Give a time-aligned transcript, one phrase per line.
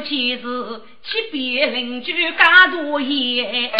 [0.00, 3.70] 样，说起是七别邻居家多言。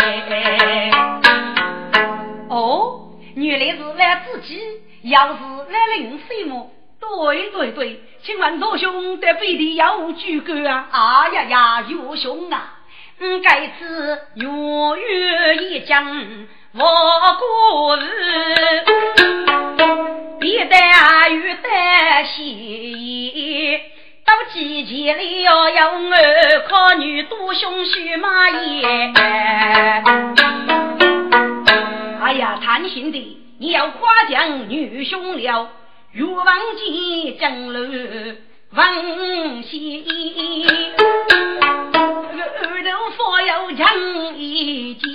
[2.48, 4.60] 哦，原来是来自己，
[5.04, 5.34] 要是
[5.70, 6.70] 来领什么？
[7.00, 10.88] 对对对，请问罗兄在北地有居过啊？
[10.91, 12.80] 啊呀呀，岳兄啊，
[13.20, 16.04] 嗯，该次月月一将
[16.74, 16.82] 我
[17.38, 18.04] 过日。
[20.42, 23.80] 一代与代西，
[24.31, 26.14] 到季节里要有我
[26.69, 29.12] 靠女多兄婿马爷。
[32.22, 35.69] 哎呀，贪心的，你要夸奖女兄了，
[36.12, 37.81] 欲望见江楼
[38.72, 40.05] 王喜，
[42.62, 43.89] 二头佛要讲
[44.37, 45.11] 一件。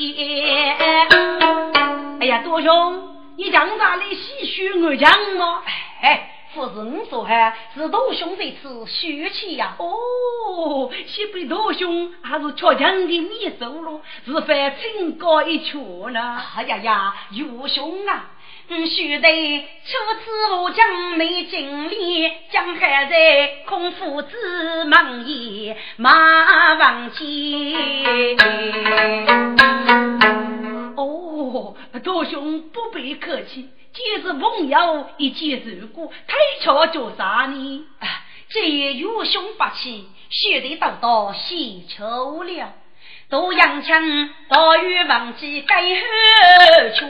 [2.20, 3.12] 哎呀，多兄。
[3.38, 5.62] 你讲啥来戏谑我讲吗？
[6.02, 9.76] 哎，不是你说哈，是大兄这次血气呀。
[9.78, 16.42] 哦，西北大兄还是确强的秘书喽，是犯清高一圈呢。
[16.56, 18.32] 哎呀呀，有兄啊，
[18.70, 27.76] 嗯，须得初次我将没经历，江海在空腹之梦也马忘记。
[30.96, 37.86] 哦，大兄不必客气，既是朋友，一见如故，太巧叫啥呢？
[38.50, 42.74] 这岳兄不气，须得到到喜秋了。
[43.30, 47.06] 杜阳枪大雨忘记该何处？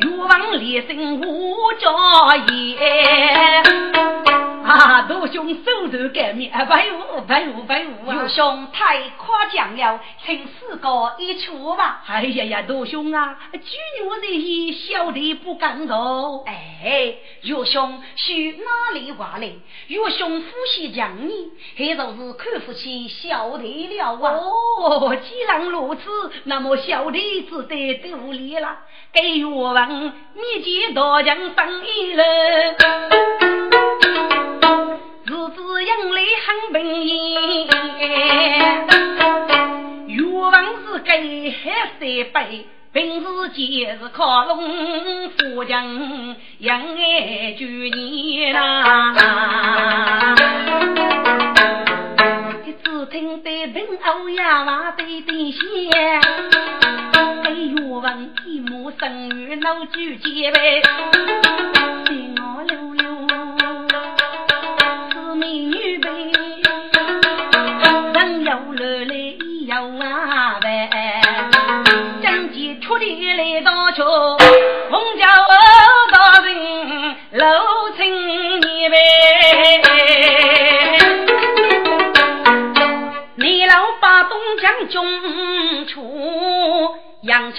[0.00, 3.97] 欲望连声无着言。
[4.68, 7.72] 啊，大兄手头改面，不有不有不
[8.12, 8.28] 有啊！
[8.28, 12.02] 兄太夸奖了，请四哥一出吧。
[12.06, 16.42] 哎呀呀，大兄啊，举我这些小弟不敢当。
[16.44, 19.58] 哎，岳兄是哪里话嘞？
[19.86, 24.32] 岳兄夫妻讲你，还就是看不起小弟了啊！
[24.34, 26.02] 哦，既然如此，
[26.44, 28.80] 那么小弟只得独立了。
[29.14, 30.12] 给我问，面
[30.62, 32.24] 前大将生意了。
[35.24, 37.68] 日子里很平易，
[40.08, 41.56] 愿望是给海
[41.98, 42.00] 三
[42.32, 49.14] 杯，平时节是靠龙富强，养爱救你啦。
[52.84, 55.60] 只听得平欧呀哇对对响，
[57.44, 60.82] 哎呦，问一母生女闹举结呗。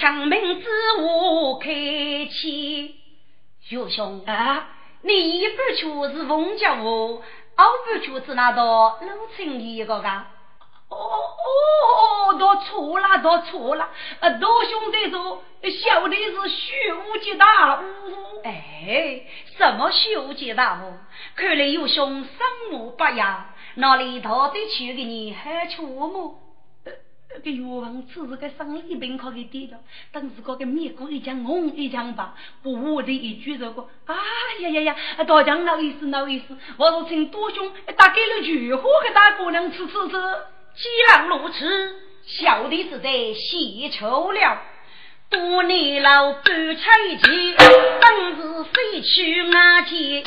[0.00, 0.68] 枪名字
[0.98, 2.94] 我开启。
[3.68, 4.68] 岳兄啊，
[5.02, 6.74] 你一半就是红桥，
[7.54, 10.26] 二半就是那道露青一个噶？
[10.88, 13.90] 哦哦，都错了，都错了！
[14.20, 17.84] 呃，大兄弟说，小弟是虚无极大悟。
[18.42, 19.20] 哎，
[19.58, 20.94] 什么虚无极大悟？
[21.36, 26.39] 看来有兄生母不雅，哪里逃得去给你还出么？
[27.32, 29.78] 这，个药王只是个生理病，可给跌掉。
[30.12, 32.28] 当时个个面孔一讲红一讲白，
[32.62, 34.16] 不无的一句这个，啊
[34.60, 34.96] 呀呀呀！
[35.24, 40.16] 大将老意思老意思，我说请多兄打给了菊花给大姑娘吃吃吃。
[40.74, 44.62] 既然如此，小弟是在谢求了。
[45.30, 46.42] 多年老半
[46.76, 46.90] 拆
[47.22, 50.24] 迁，本是废去瓦解，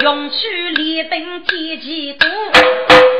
[0.00, 2.26] 用去连登天机多。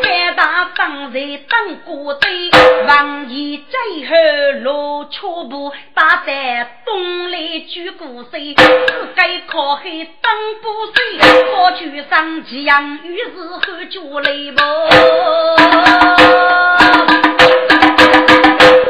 [0.03, 1.19] 三大方才
[1.51, 2.51] 当过堆，
[2.89, 4.15] 王爷最后
[4.63, 9.85] 落车步，打在东来举鼓声，自该靠海
[10.23, 10.33] 当
[10.63, 11.19] 不水，
[11.53, 13.61] 高举上旗扬，于是后
[13.91, 14.63] 脚来不。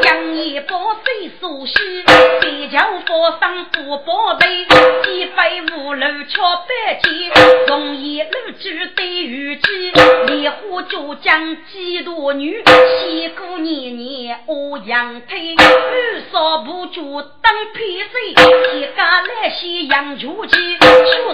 [0.03, 1.73] 将一把水所需，
[2.63, 4.65] 三桥佛上不宝贝，
[5.03, 7.29] 几百五楼桥百间，
[7.67, 9.91] 容易路主对雨季，
[10.27, 12.63] 莲花就将几多女，
[13.01, 20.87] 西过年年我阳推，二少不就当偏水，一家来西养酒鸡，出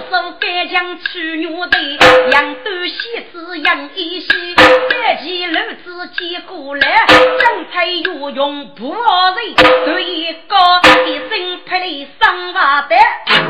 [0.09, 4.29] 手干将取女的，养端西子养一西，
[4.89, 8.69] 百件楼子接过来，正配有用。
[8.69, 9.53] 不二人
[9.85, 10.55] 对一个
[11.19, 11.85] 一声拍来
[12.21, 12.95] 生娃的，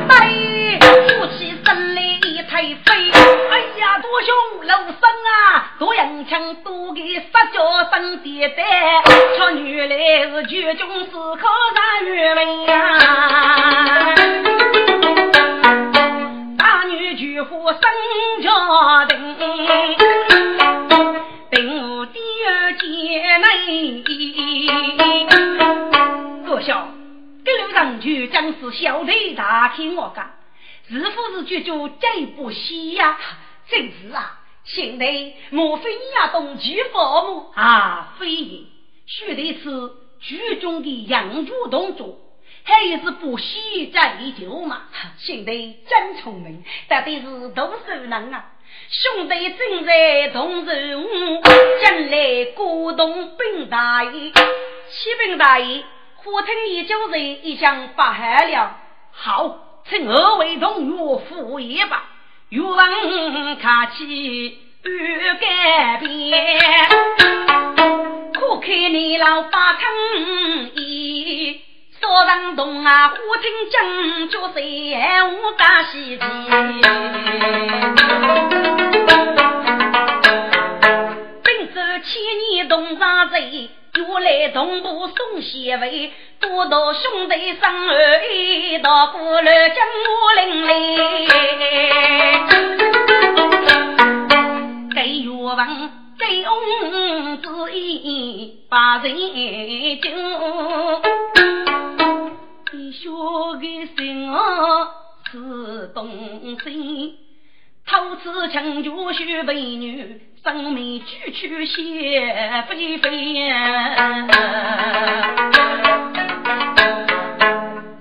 [0.07, 3.11] 对，夫妻生来一台飞。
[3.51, 7.61] 哎呀，多凶老生啊，多洋枪多给杀脚
[7.91, 8.65] 生爹爹，
[9.37, 9.95] 瞧女来
[10.31, 12.97] 是举中是可难越门呀。
[16.57, 17.79] 大女举夫生
[18.41, 19.35] 家庭，
[21.51, 24.03] 并无第二姐妹。
[26.47, 26.98] 多兄。
[27.49, 30.31] 一路上去将是小弟大听我讲，
[30.87, 33.17] 是不是舅舅这不喜呀？
[33.67, 38.13] 正是啊，兄弟，莫非你要动举父母 啊？
[38.19, 38.65] 非也，
[39.07, 42.19] 须得是剧中的养猪动作，
[42.63, 44.83] 还有是不喜在就嘛？
[45.17, 48.45] 兄弟真聪明，到底是多手能啊！
[48.89, 51.41] 兄弟正在同任务，
[51.81, 55.83] 将来鼓动兵大义，启禀大义。
[56.29, 58.77] 虎听你就是一向发害了，
[59.11, 59.57] 好，
[59.89, 62.03] 请二位同我赴宴吧。
[62.49, 66.87] 愿看起欲改变，
[68.31, 69.81] 可看你老八坑
[70.75, 71.59] 一，
[71.99, 76.23] 少人动啊，虎听将就三五大喜气，
[84.19, 90.73] 来同步送协位，多到兄弟生儿一道过来将我领来。
[94.95, 99.15] 给岳王醉翁之意把人
[100.01, 100.09] 救，
[102.73, 103.61] 你说个
[103.97, 104.37] 心啊
[105.31, 107.15] 是东西，
[107.89, 110.21] 偷吃强就许美女。
[110.43, 113.47] 生命举去血飞飞，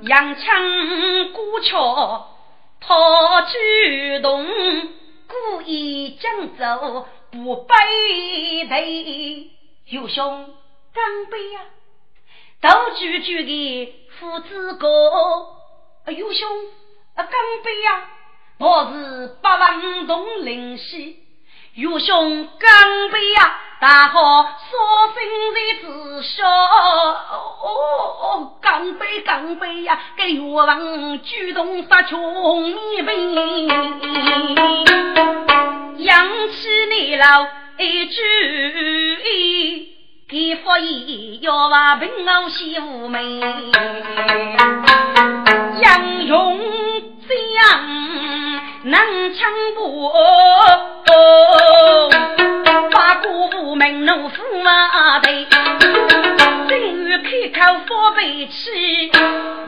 [0.02, 2.26] 扬枪鼓鞘
[2.80, 4.46] 讨举动，
[5.26, 7.74] 故意将走不背
[8.68, 9.50] 对。
[9.86, 10.54] 有兄
[10.94, 11.60] 干杯呀！
[12.60, 14.86] 斗举举的父子歌，
[16.06, 16.48] 有兄
[17.16, 17.26] 干
[17.64, 18.10] 杯呀！
[18.60, 21.16] 我是八王东林西。
[21.74, 23.56] 岳兄干杯呀！
[23.80, 24.80] 大好说
[25.14, 25.22] 心
[25.54, 27.16] 在自笑，哦
[27.62, 29.96] 哦，干杯干杯呀！
[30.16, 33.66] 给岳王举动杀穷米杯，
[35.98, 37.46] 扬起你老
[37.78, 38.18] 一句，
[40.28, 43.40] 给福义要把平安喜无门，
[45.80, 46.58] 杨勇
[47.28, 47.58] 将。
[48.84, 50.10] 能抢不？
[52.90, 55.46] 八股无名怒虎马队，
[56.68, 59.10] 正欲开口发悲气，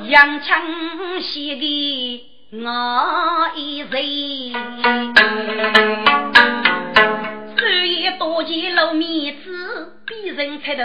[0.08, 0.62] 扬枪
[1.20, 3.90] 写给我一人。
[7.56, 10.82] 虽也多见露面子，比人才头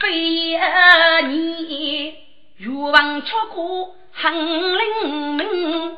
[0.00, 0.58] 非
[1.28, 2.14] 你，
[2.58, 5.96] 欲望出苦很灵敏。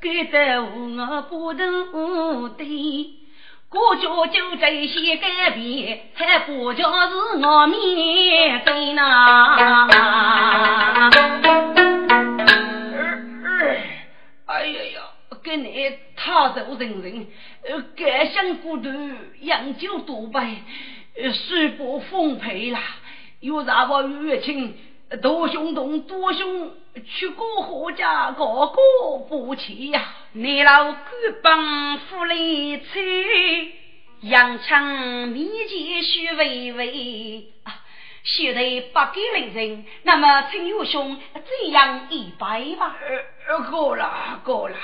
[0.00, 3.18] 给得我不头的，
[3.68, 9.88] 国家就这些改变，还不叫是我面对呐？
[14.46, 15.00] 哎呀呀，
[15.42, 17.26] 给你他走人人，
[17.96, 18.88] 敢想骨头，
[19.40, 20.62] 养酒多败，
[21.48, 22.80] 水不丰沛啦，
[23.40, 24.76] 又让我月清。
[25.16, 26.70] 多兄同多兄
[27.06, 30.04] 去过何家，个个不齐呀！
[30.32, 30.96] 你老官
[31.42, 33.72] 帮府里催，
[34.20, 37.80] 扬枪面前须微微啊！
[38.22, 38.60] 现在
[38.92, 42.94] 不给人人，那么陈友兄这样一拜吧。
[43.48, 44.76] 呃够了，够了，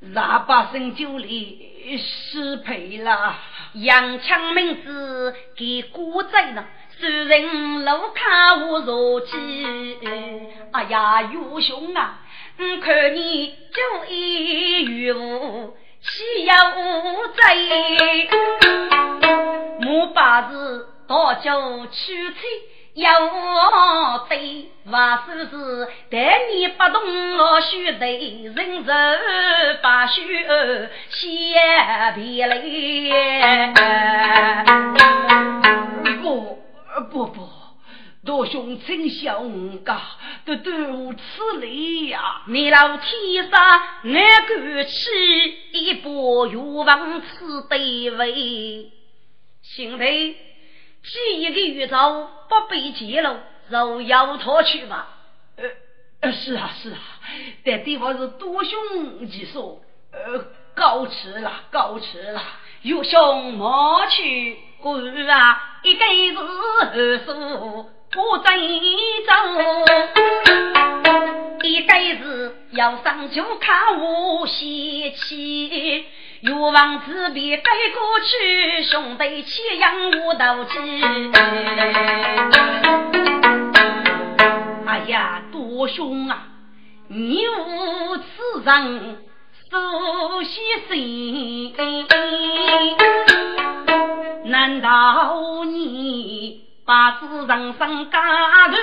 [0.00, 3.36] 十八升酒里失陪了。
[3.74, 6.64] 扬枪名字给古仔呢。
[7.04, 9.98] 主人路看我如鸡，
[10.72, 12.18] 哎呀，岳兄啊，
[12.82, 16.54] 看你酒意如无，岂有
[17.34, 18.28] 罪？
[19.80, 22.40] 莫把子倒酒取菜，
[22.94, 28.92] 要我对，话说是待你不懂我须得人手
[29.82, 30.46] 把须
[31.10, 32.62] 先别来。
[36.22, 36.63] 我。
[37.10, 37.48] 不不，
[38.24, 40.00] 多兄请笑我家，
[40.44, 42.42] 都对我此礼呀！
[42.46, 48.90] 你老天上俺敢去一步越王此地位，
[49.62, 50.36] 兄弟，
[51.02, 53.36] 这一个宇宙不被揭露，
[53.70, 55.08] 就要他去吧？
[55.56, 55.64] 呃
[56.20, 56.98] 呃，是啊是啊，
[57.64, 59.82] 但对方是多兄几说，
[60.12, 62.42] 呃，告辞了，告辞了，
[62.82, 64.56] 有兄莫去，
[64.92, 66.36] 儿啊，一个是
[66.92, 68.46] 二叔不争
[69.26, 69.32] 走，
[71.62, 76.04] 一个是要上就看无稀奇。
[76.42, 77.62] 欲望自别背
[77.94, 81.00] 过去，兄弟齐养我斗鸡。
[84.86, 86.42] 哎呀，多凶啊，
[87.08, 88.22] 你无此
[88.62, 89.16] 人
[89.70, 90.60] 受些
[90.90, 91.74] 心，
[94.54, 98.76] 难道你把此人生家头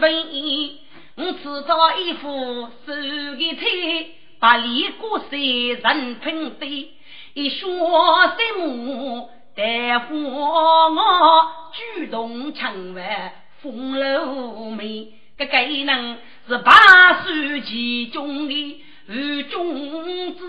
[0.00, 0.72] 背？
[1.14, 6.88] 我制造一副手的腿，把李过山人喷飞。
[7.34, 9.28] 一说什么？
[9.54, 20.46] 待会我主动抢完风流美，这个人是八十其中的二公子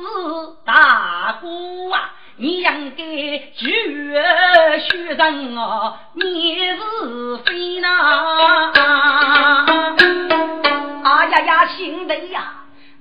[0.65, 2.15] 大哥啊！
[2.37, 3.03] 你应该
[3.55, 3.69] 绝
[4.79, 7.87] 学人哦，你是非呐？
[11.03, 12.53] 啊呀呀，兄弟呀！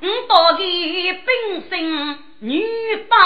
[0.02, 2.64] 我到底本身女
[3.08, 3.16] 八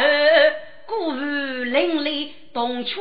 [0.00, 0.54] 儿，
[0.86, 3.00] 故伶俐动却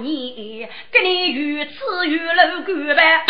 [0.00, 3.26] 你，给你如此玉楼干呗，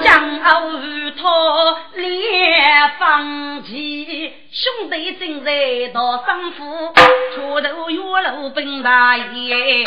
[0.00, 6.94] 将儿托连放弃，兄弟正在道上夫，
[7.34, 9.84] 出头月楼本大爷，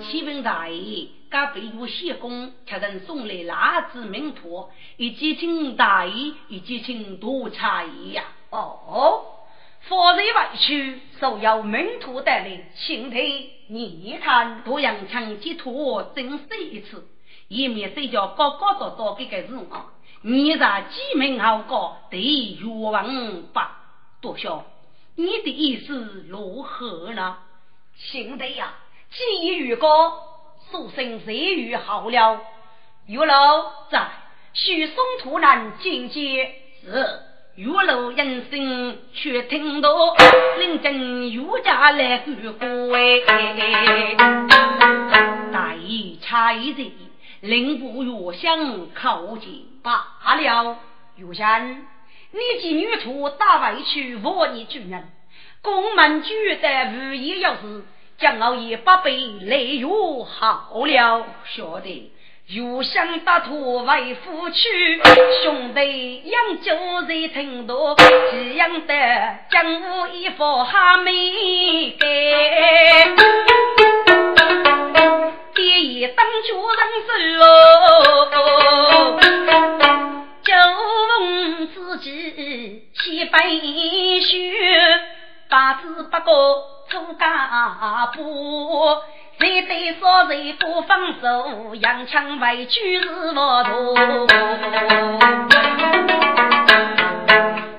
[0.00, 1.08] 启禀大爷。
[1.28, 8.22] 该被我谢公，却人送来腊子名托，一记请大衣，一记请多差衣呀！
[8.50, 9.24] 哦，
[9.88, 17.08] 夫人外去，所有名托带来，请听你看，多阳枪接托，真是一次，
[17.48, 19.86] 以免谁叫高高早早这个人啊！
[20.22, 23.80] 你在几名好高，对冤枉吧？
[24.20, 24.64] 多少？
[25.16, 27.38] 你的意思如何呢？
[27.96, 28.74] 兄弟呀，
[29.10, 30.12] 既遇高。
[30.70, 32.40] 所生谁与好了？
[33.06, 34.08] 玉楼在，
[34.54, 37.20] 许松突然进阶是
[37.54, 39.90] 玉楼人生却听到
[40.58, 43.20] 领进玉家来过过哎，
[45.52, 46.90] 大义差一人，
[47.42, 50.02] 令不越想靠近罢
[50.36, 50.78] 了。
[51.16, 51.86] 玉山，
[52.30, 55.10] 你及女徒打外去我你主人，
[55.60, 57.84] 宫门举得无意要事。
[58.18, 62.12] 将老爷八辈累月好了，晓得。
[62.48, 64.58] 又想打托为夫婿，
[65.42, 67.96] 兄弟养酒在听多，
[68.30, 68.94] 只养得
[69.50, 72.06] 江湖一副哈没改。
[75.54, 77.44] 爹爷当主人手，
[80.42, 80.52] 酒
[81.08, 84.52] 逢知己千杯血，
[85.48, 86.30] 八字八个。
[86.90, 88.20] 出家不，
[89.42, 93.96] 谁对少人不放手，扬枪为举是我徒。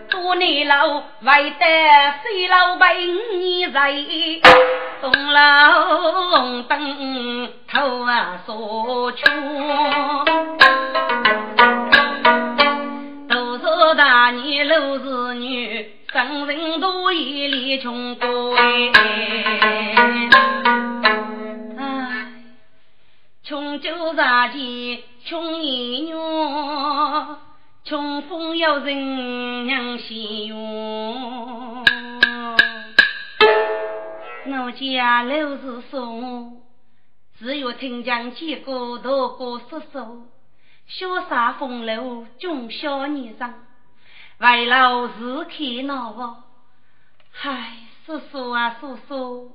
[0.10, 0.86] 多年老
[1.22, 1.66] 为得
[2.22, 3.94] 水老百你在，
[5.02, 5.72] 东老
[6.32, 9.24] 红灯头啊所缺。
[13.30, 15.94] 都说大年六日女。
[16.12, 18.28] 生人多一里穷鬼，
[23.54, 24.58] 穷酒茶钱
[25.26, 27.38] 穷一娘，
[27.84, 31.86] 穷风要人娘先用。
[34.66, 36.64] 我家楼是送，
[37.38, 39.04] 只有听讲几个大
[39.38, 40.26] 哥叔叔，
[40.90, 43.54] 潇洒风流中小年生。
[44.40, 46.36] 为了是看闹不？
[47.32, 47.74] 嗨，
[48.08, 49.52] 叔叔啊，叔叔，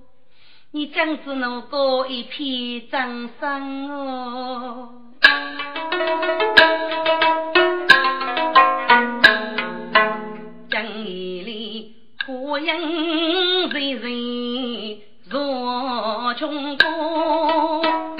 [0.70, 4.90] 你将子能过一片掌声哦！
[10.68, 11.96] 正义里
[12.26, 14.98] 花影人人
[15.30, 18.17] 若穷宫，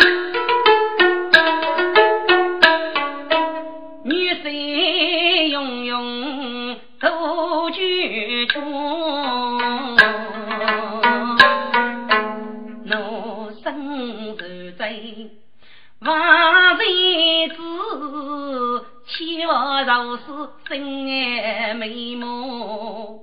[19.19, 20.23] 子，岂我若是
[20.69, 23.19] 真爱美梦？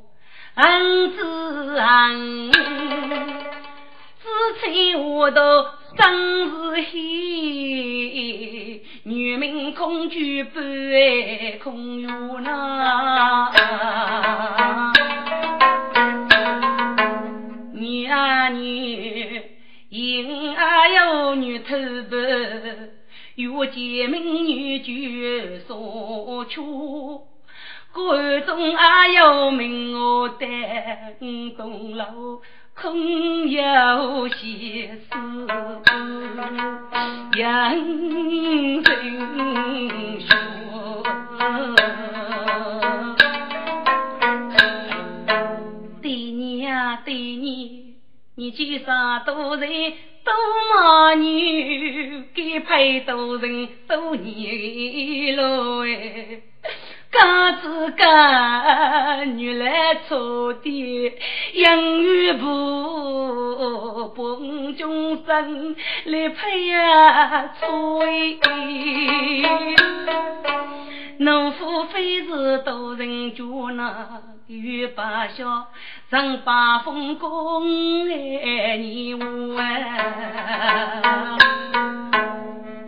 [0.56, 4.28] 恩子恩，只
[4.62, 5.42] 请我到
[5.98, 13.52] 生日喜，女民恐惧不爱空有那。
[17.74, 19.42] 女啊女，
[19.90, 21.76] 因啊有女偷
[22.10, 22.18] 白，
[23.36, 27.24] 有见美女就所求。
[27.94, 30.48] 关中也有名我丹
[31.58, 32.42] 东楼，
[32.74, 35.48] 空有西施
[37.34, 37.48] 人
[38.82, 41.04] 人说。
[46.02, 47.96] 对你呀，对你，
[48.36, 48.86] 你介绍
[49.26, 50.34] 多人多
[50.74, 56.42] 马女，给配多人多年路哎。
[57.12, 61.14] 刚子干女来错的
[61.54, 68.38] 养育不，帮众生来培养催。
[71.20, 73.44] 农夫非是多人家
[73.74, 75.68] 那有把笑，
[76.10, 79.26] 常把风光爱你我。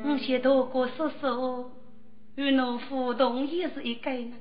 [0.03, 1.71] 我先多过叔叔。
[2.35, 4.33] 与农夫同意是一个人，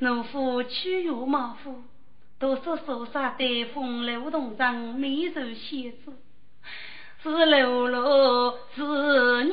[0.00, 1.84] 农夫去有马夫，
[2.40, 6.12] 都是手上带风流动上美如仙子，
[7.22, 9.52] 是流罗是女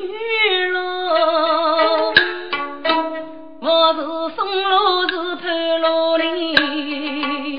[0.71, 2.13] 罗，
[3.71, 4.01] 我是
[4.35, 7.55] 松罗是潘罗哩，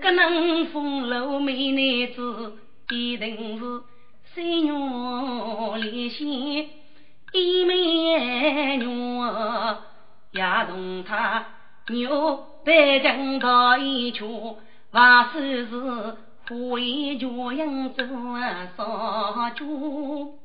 [0.00, 2.52] 个能风流美男子
[2.90, 3.82] 一定是
[4.34, 6.68] 心愿连心。
[7.32, 9.20] 一美女
[10.32, 11.46] 呀，同他
[11.90, 14.28] 牛背江到一圈，
[14.90, 16.16] 万寿是
[16.48, 18.04] 花衣佳人做
[18.76, 20.40] 少主，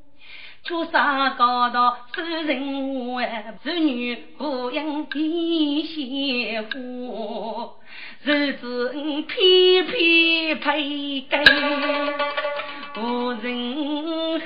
[0.64, 5.22] 出山高到受人爱，子女不应见
[5.84, 7.74] 媳妇，
[8.24, 8.94] 日子
[9.28, 11.44] 偏偏配给
[12.98, 14.46] 无人后。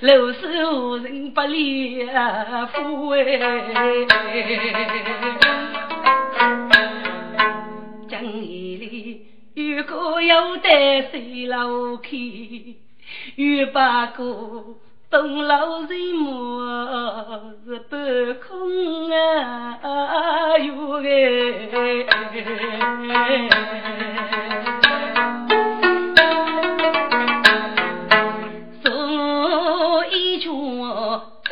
[0.00, 2.04] 楼是无人不离
[2.72, 3.20] 夫哎，
[9.82, 12.10] 有个有得水楼开，
[13.34, 14.22] 有八个
[15.10, 17.98] 东楼人么是半
[18.38, 22.06] 空啊哟哎。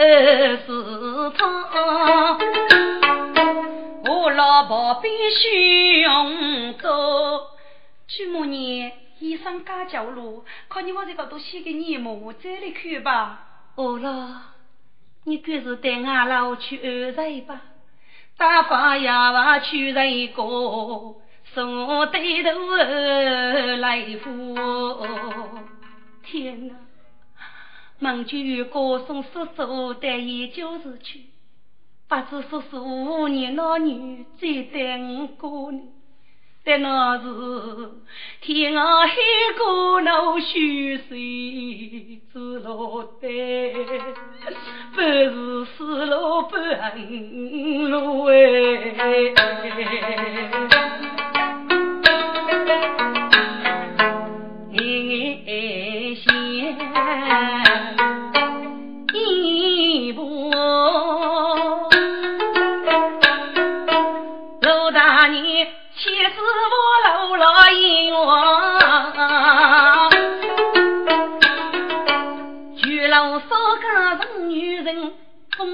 [0.02, 0.72] 二是
[1.36, 2.38] 他，
[4.08, 7.49] 我老婆必须用走。
[8.10, 12.32] 去母年衣裳加脚路，看你我这个都写给你么？
[12.32, 13.46] 再来看吧。
[13.76, 14.42] 哦了，
[15.24, 17.62] 你干是带俺老去二寨吧？
[18.36, 20.42] 大发呀娃去人个，
[21.54, 22.76] 送对头
[23.76, 24.56] 来赴。
[26.24, 26.74] 天哪！
[28.00, 31.26] 孟句歌颂叔叔的研究时去，
[32.08, 35.80] 不知叔叔五年老女最待我过呢？
[36.62, 37.24] 但那是
[38.42, 39.14] 天涯海
[39.58, 43.72] 角难寻谁知落得，
[44.94, 48.34] 不是死路半路哎。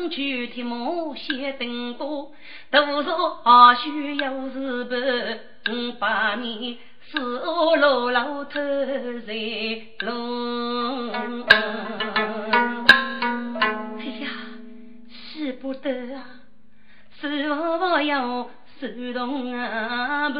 [0.08, 2.32] 去天母写灯多，
[2.70, 6.78] 都说二叔有事办，五百年
[7.10, 8.60] 是我老老头
[9.26, 9.34] 在
[10.00, 11.10] 弄。
[13.98, 14.28] 哎呀，
[15.10, 16.24] 使不得啊，
[17.20, 18.48] 是我我要
[18.80, 20.38] 手动啊不，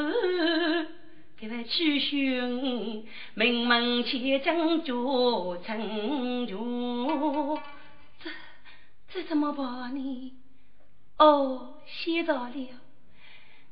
[1.38, 7.58] 给他去寻名门千将就成就。
[8.22, 8.30] 这
[9.08, 10.32] 这怎么办呢？
[11.18, 12.68] 哦，写着了。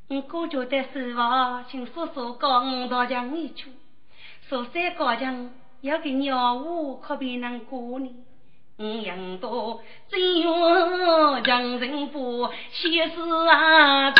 [0.09, 3.71] 我哥觉得是话，请叔叔告我到江一去。
[4.49, 5.51] 说三高强
[5.81, 8.11] 要给鸟屋，可别能过呢。
[8.77, 13.13] 我养多真愿强人不写诗
[13.49, 14.11] 啊，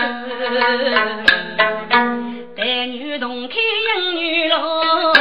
[2.57, 5.15] 带女同开养女郎。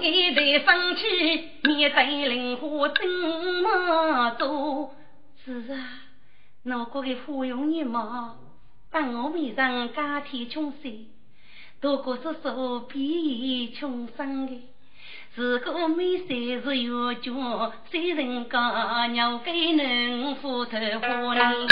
[0.00, 1.02] 一代生气，
[1.62, 4.94] 面对灵花怎么做？
[5.44, 6.02] 是啊，
[6.64, 8.36] 我国的花用你嘛，
[8.90, 10.92] 把我面上加添穷酸，
[11.80, 14.62] 多过是手比穷生的。
[15.38, 17.30] 如果美色是有脚，
[17.92, 21.68] 谁人讲要给能斧头花呢？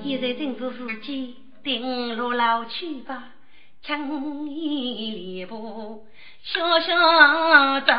[0.00, 1.34] 现在正是时机，
[1.64, 3.24] 定路老去吧，
[3.82, 6.06] 轻衣练步，
[6.44, 7.92] 小小走。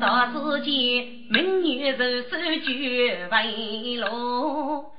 [0.00, 4.90] 大世间，美女人手举为罗。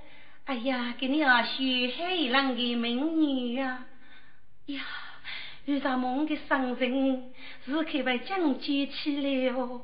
[0.45, 3.85] 哎呀，给你啊，许海浪的美女呀！
[4.65, 4.81] 呀，
[5.65, 7.31] 遇上梦的伤人，
[7.65, 9.81] 是可被讲解起了。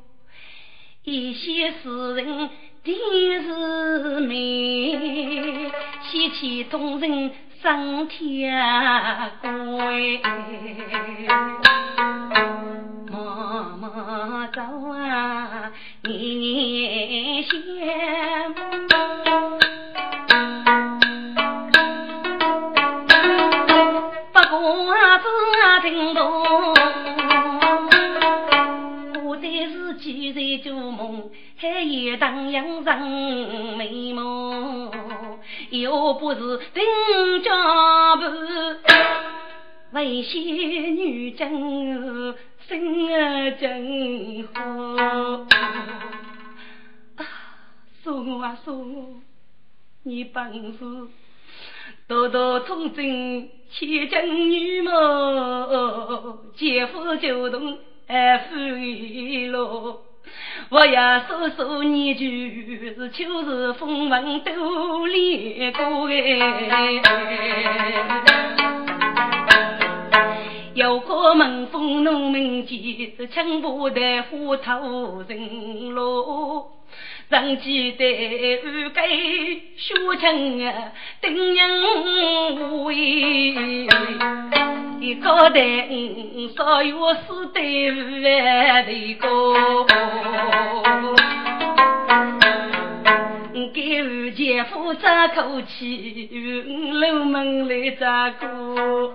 [1.03, 2.49] 一些诗人
[2.83, 2.95] 定
[3.43, 8.51] 是美，喜气动人上天
[9.41, 10.21] 归。
[13.09, 15.71] 默默走啊，
[16.03, 18.66] 你先。
[32.07, 33.01] 还有荡漾人
[33.75, 34.89] 美梦，
[35.71, 38.29] 又不是丁家婆，
[39.91, 40.41] 为仙
[40.95, 42.33] 女真
[42.65, 44.61] 心啊真好。
[47.17, 47.25] 啊，
[48.01, 49.21] 说我啊说我，
[50.03, 50.79] 你本事
[52.07, 53.49] 多多聪真。
[53.69, 54.93] 千金女貌，
[56.55, 60.06] 姐夫就同爱夫一路。
[60.69, 67.01] 我呀说说你就是秋日风闻都离过哎。
[70.73, 76.67] 有个门风农民间，是青布的花头人喽。
[77.29, 79.05] 上记得安该
[79.75, 81.59] 学成啊，定人
[82.55, 82.95] 无为。
[85.01, 85.87] 一个代
[86.55, 89.27] 少有四对万的高，
[93.73, 96.29] 给二姐夫争口气，
[96.93, 99.13] 楼门来咋过？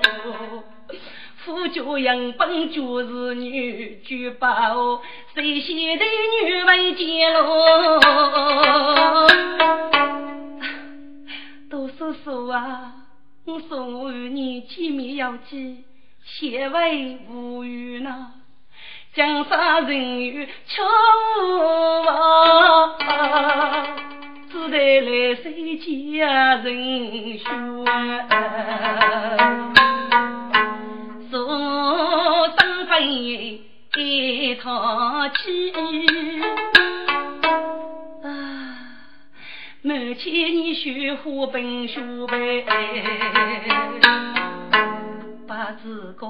[1.45, 5.03] 夫家养本就是女，举把我
[5.35, 7.99] 谁先的女为见喽？
[11.69, 12.93] 杜叔叔啊，
[13.45, 15.85] 我送儿女见面要紧，
[16.25, 16.89] 千万
[17.29, 18.35] 无语呢。
[19.15, 20.83] 江山人缘巧
[21.43, 21.45] 无
[24.51, 27.47] 只得来谁家人选？
[34.03, 35.73] 一套起
[38.23, 38.29] 啊！
[39.83, 42.65] 母亲，你学花本学呗，
[45.47, 46.27] 把自个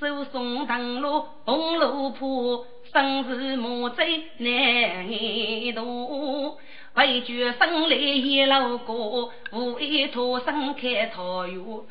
[0.00, 6.58] 手送登陆红楼坡，生是母贼难挨渡。
[6.98, 11.56] 为救生来一路过，无意托生开桃园。
[11.60, 11.86] 我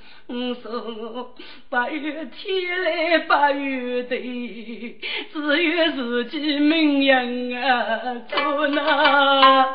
[0.61, 1.33] 说
[1.69, 4.97] 八月天来八月地，
[5.31, 9.73] 只有自己命运啊做那。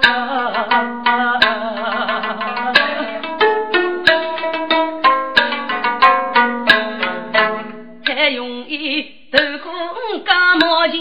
[8.04, 10.98] 太容易头空干毛钱。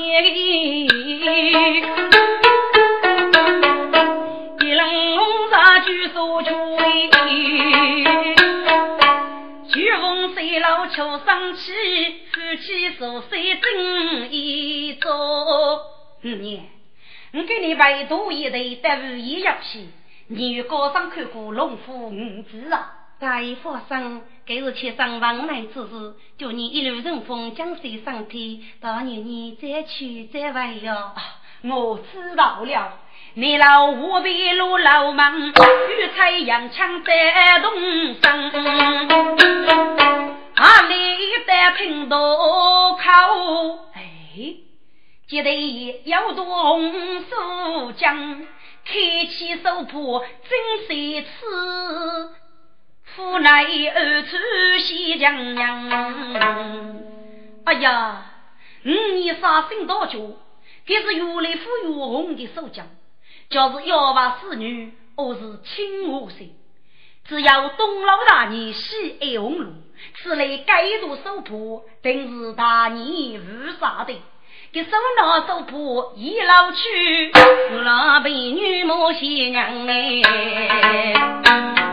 [10.89, 11.71] 求生气，
[12.33, 15.77] 夫妻手谁真一做？
[16.23, 16.65] 五年，
[17.33, 19.89] 我给你百度一对得无一游戏，
[20.27, 22.97] 你与高上看过龙虎五子啊？
[23.19, 31.13] 大爷放心，给是千上万难之事，叫你一路顺风，江水上天，到年你再去再回哟。
[31.63, 32.99] 我知道了。
[33.33, 37.71] 你老五的路老忙，玉彩阳枪在东
[38.21, 38.51] 升。
[40.55, 42.17] 阿里的平头
[42.97, 43.01] 口，
[43.93, 44.01] 哎，
[45.29, 48.41] 记得要多红素江，
[48.83, 51.29] 开启手破真谁吃？
[53.15, 54.35] 府内二处
[54.79, 55.89] 西江娘。
[57.63, 58.25] 哎呀，
[58.83, 60.37] 你杀心多久？
[60.85, 62.85] 这是越来富越红的手江，
[63.51, 66.51] 就是要娃侍女，我是亲我谁？
[67.25, 69.73] 只要东老大人喜爱红炉，
[70.15, 74.13] 此类该度手谱，定是大年无啥的。
[74.71, 77.33] 给手拿手谱已老去，
[77.83, 81.90] 老被女莫贤娘哎。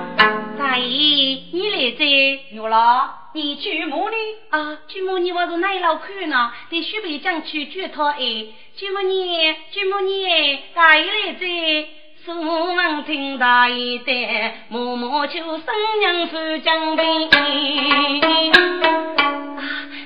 [0.59, 3.31] 大爷，你来这有了？
[3.33, 4.17] 你去母呢？
[4.51, 6.53] 啊，去母你我是哪老看呢？
[6.69, 8.19] 在徐北江去举他哎，
[8.77, 11.89] 去母你，去母你，大爷来这。
[12.25, 12.35] 苏
[12.75, 15.67] 门听大爷的，默默求生
[16.01, 17.31] 娘夫将兵。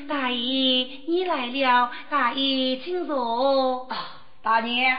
[0.06, 3.86] 大爷，你来了，大爷请坐。
[3.88, 4.98] 啊，大娘，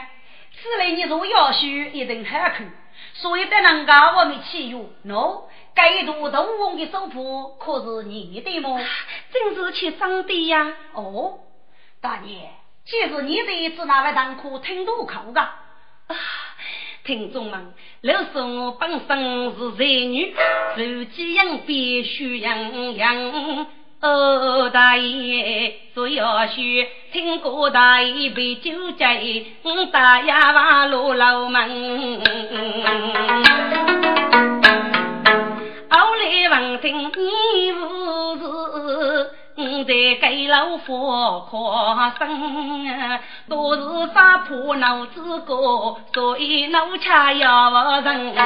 [0.52, 2.72] 此来你若要许一定好看，
[3.14, 4.90] 所以得能够我们起用。
[5.06, 8.78] 喏，该度东翁的手谱可是你的么？
[9.32, 10.72] 真是去上的呀。
[10.92, 11.38] 哦，
[12.00, 12.36] 大娘，
[12.84, 15.40] 既是你的，只哪位当可听多口的？
[15.40, 16.16] 啊，
[17.04, 17.72] 听众们，
[18.02, 20.34] 老说我本身是才女，
[20.76, 23.66] 受几样必须养养。
[24.00, 29.46] 哦，大爷，只要许听过大爷杯酒醉，
[29.92, 32.20] 大爷把路老门。
[35.88, 48.36] 后来闻听你无事，在给老佛夸声，都是杀破脑子过，所以怒恰要人。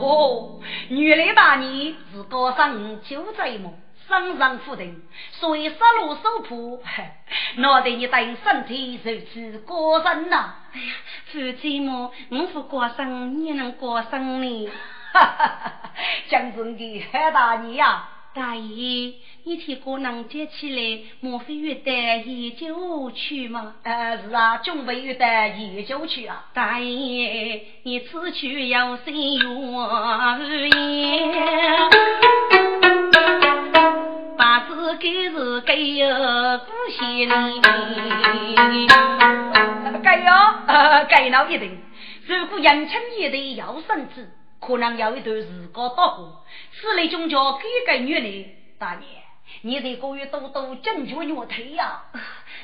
[0.00, 0.50] 哦。
[0.88, 3.70] 原来大年是高上九载么？
[4.08, 6.82] 身上负定，所以失落受苦，
[7.56, 10.54] 脑袋你等身体如此过身呐！
[10.74, 10.94] 哎呀，
[11.32, 12.12] 夫妻么？
[12.30, 14.70] 我不过生，你能过生呢？
[15.12, 15.72] 哈哈哈！
[16.28, 18.08] 讲真的，海大年呀！
[18.34, 19.14] 大爷，
[19.44, 23.76] 你听过能接起来，莫非约带研究去吗？
[23.84, 26.46] 呃，是啊，准备有得研究去啊。
[26.52, 29.48] 大爷，你此去有心愿，
[34.74, 36.08] 是给是给有
[36.58, 37.34] 古稀呢。
[40.02, 40.32] 该哟，
[40.66, 41.80] 呃，该闹一定。
[42.26, 44.30] 如果人称一对要生子。
[44.66, 48.46] 可能有一段时光到过，此类宗教给个女人，
[48.78, 49.00] 大爷，
[49.62, 52.02] 你得过于多多正确我腿呀！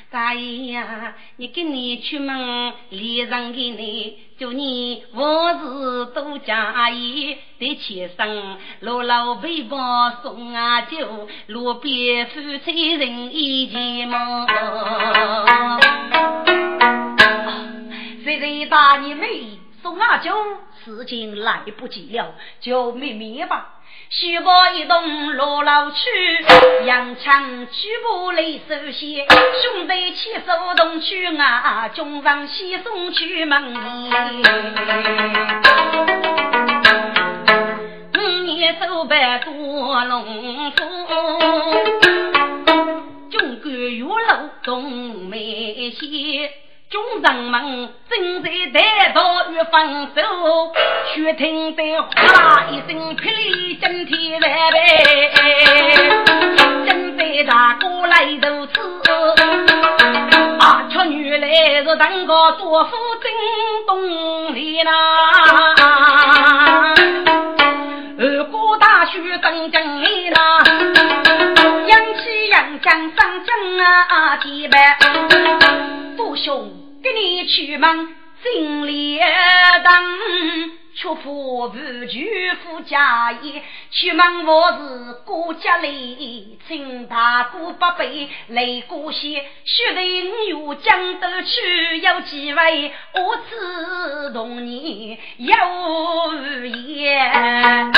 [0.09, 14.47] 大爷呀，你跟你出门，连上给你，祝你万事都家意，得起身，路老背包送啊酒，路边夫妻人一起忙。
[18.23, 20.31] 谁谁大你妹送啊酒？
[20.83, 23.80] 事情来不及了，就灭灭吧。
[24.09, 26.09] 徐伯一动落老去，
[26.85, 34.11] 杨强举步来首先，兄弟齐手动去啊，军上先送去门里。
[38.13, 40.83] 五年走百多龙府，
[43.29, 46.49] 军官月楼东梅西。
[46.89, 50.21] 众人们正在待到放手，
[51.13, 55.31] 却听得哗啦一声霹雳震天来呗，
[56.87, 58.81] 正在大哥来如此，
[60.59, 61.47] 啊，却原来
[61.83, 63.31] 是当个做夫真
[63.85, 64.91] 东里呐，
[68.19, 70.63] 二哥大雪真正里呐，
[71.87, 73.77] 扬起扬江上江
[74.09, 74.97] 啊，地板，
[76.17, 76.71] 父兄。
[77.03, 78.09] 给你去门
[78.43, 79.23] 进列
[79.83, 80.03] 当，
[80.95, 81.69] 却怕不
[82.09, 83.61] 举夫家业。
[83.91, 89.45] 去门我是国家里，请大哥不备来过些。
[89.63, 95.55] 须得我江得去有几位，我只同你有
[96.65, 97.91] 言。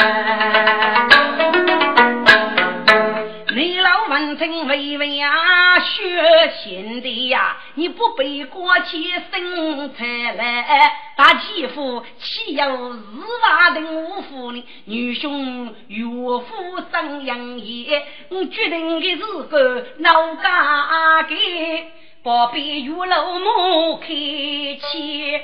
[3.55, 14.65] 你老文听微微啊，学贤的呀，你不背过去生财来，大姐夫岂有日娃的五福呢？
[14.85, 21.91] 女兄岳父生养业，我决定的是个老家给，
[22.23, 25.39] 宝贝岳老母开启。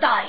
[0.00, 0.28] 大爷，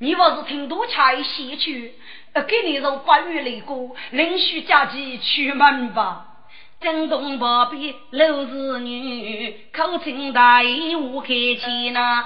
[0.00, 1.94] 你不是听多才戏曲？
[2.42, 6.35] 给你从八月来过，临许假期出门吧。
[6.78, 12.24] 江东宝贝六子女，口称大爷我开钱呐。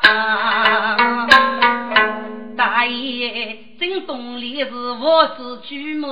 [2.56, 6.08] 大爷正东里是我是巨母，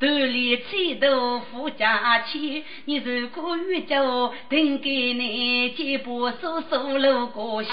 [0.00, 2.64] 头里七头富家钱。
[2.86, 7.72] 你如果遇着，定给你几把手手搂过心。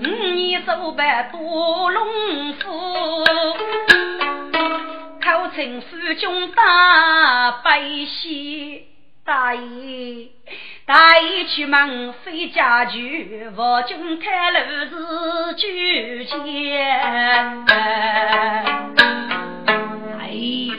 [0.00, 3.24] 你手办多龙虎，
[5.64, 8.86] 口称夫君大百喜。
[9.24, 10.28] 大爷，
[10.84, 16.36] 大爷出门飞家具，我君开路是举剑。
[20.18, 20.28] 哎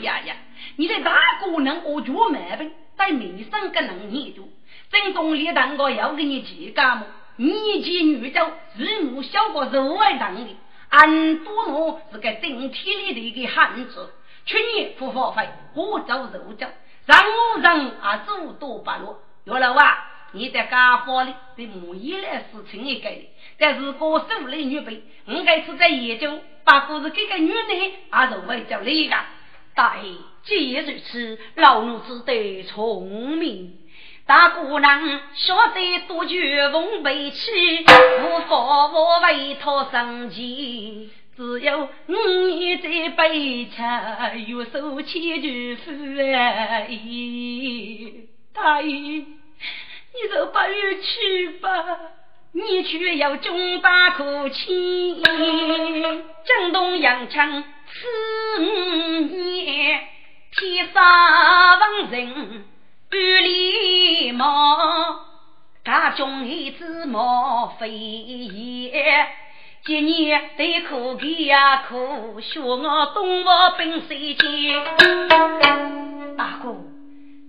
[0.02, 0.36] 呀呀，
[0.76, 4.44] 你的大姑娘我脚没病，但没生个能念多。
[4.92, 7.06] 正东里当个要给你几干么？
[7.34, 10.56] 你及女教日母小个肉外当的，
[10.90, 14.08] 俺多我是个顶体里的一个汉子，
[14.46, 16.66] 去年不花费，我走肉教。
[17.04, 19.96] 让我让啊走多半路，岳老啊，
[20.32, 23.08] 你在家伙里对母一来事情一个，
[23.58, 29.16] 但是过手里女辈，应该是在研究，把故事给个女人啊认为叫哪个？
[29.74, 33.78] 大爷，既然如此，老奴只得聪明。
[34.26, 38.56] 大姑娘晓得多绝风悲戚，无法
[38.88, 41.12] 我为他生气。
[41.36, 45.48] 只有你在背茶，又手牵住
[45.84, 45.92] 夫
[46.32, 46.86] 啊！
[48.54, 49.26] 大爷，你
[50.32, 51.68] 就不如去吧，
[52.52, 55.22] 你去要中大口气。
[55.22, 58.06] 江东阳城四
[58.58, 60.08] 五年，
[60.56, 62.64] 天杀文人
[63.10, 65.20] 半里毛，
[65.84, 69.28] 家中一子莫非也。
[69.86, 73.46] 今年得苦给呀苦，学我东吴
[73.78, 74.82] 兵水间。
[76.36, 76.74] 大哥，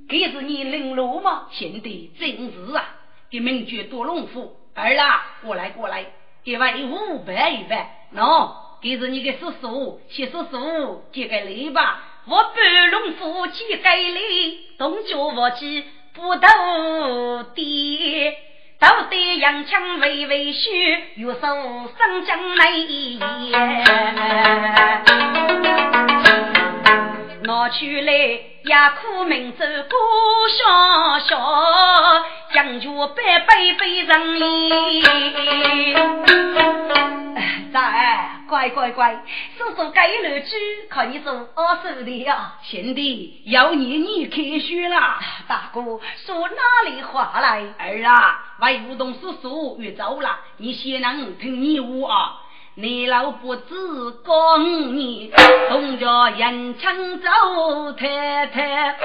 [0.08, 1.48] 这是你领路吗？
[1.50, 2.96] 贤弟，正是啊！
[3.32, 6.06] 给名爵多龙府儿啦，过来过来，
[6.46, 8.08] 给万五百一百。
[8.14, 8.52] 喏，
[8.84, 12.04] 这是你的叔叔，谢叔叔，借给礼吧。
[12.28, 18.38] 我半龙府借给礼，东家我去不斗爹。
[18.80, 20.70] 斗得洋枪微微虚，
[21.16, 21.40] 玉手
[21.98, 23.18] 生将来也。
[27.42, 29.98] 拿去来也，苦名字歌
[30.60, 31.42] 笑笑，
[32.54, 35.02] 将军百百非人意。
[37.74, 39.24] 在，乖乖乖，
[39.58, 40.56] 叔叔该乐句，
[40.90, 42.54] 看你做二手的呀。
[42.64, 45.20] 贤弟，要你你开学了。
[45.48, 45.82] 大哥，
[46.26, 47.62] 说哪里话来？
[47.78, 52.42] 儿啊，为梧动叔叔越走了，你先能听你话。
[52.76, 53.76] 你老不知
[54.24, 55.32] 讲你，
[55.68, 58.98] 同着人称走太太，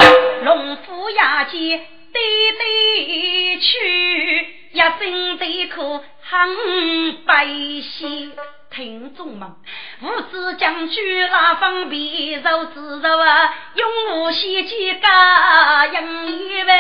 [0.45, 1.81] 农夫牙尖
[2.13, 8.33] 对对去，一生对苦很百姓。
[8.75, 9.55] 听众们，
[10.01, 16.73] 吾子将军拉方便，肉之肉啊，永无希冀家养一万。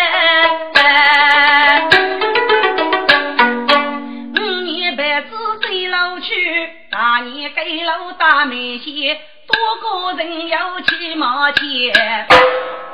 [4.34, 6.70] 五年半子随老去。
[6.90, 11.92] 大年给老大门前，多个人要去马前，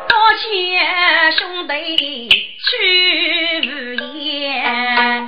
[0.08, 0.80] 多谢
[1.38, 1.76] 兄弟
[2.64, 5.26] 去无言。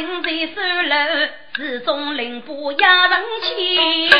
[0.00, 4.10] 人在守楼，始终领不压人气。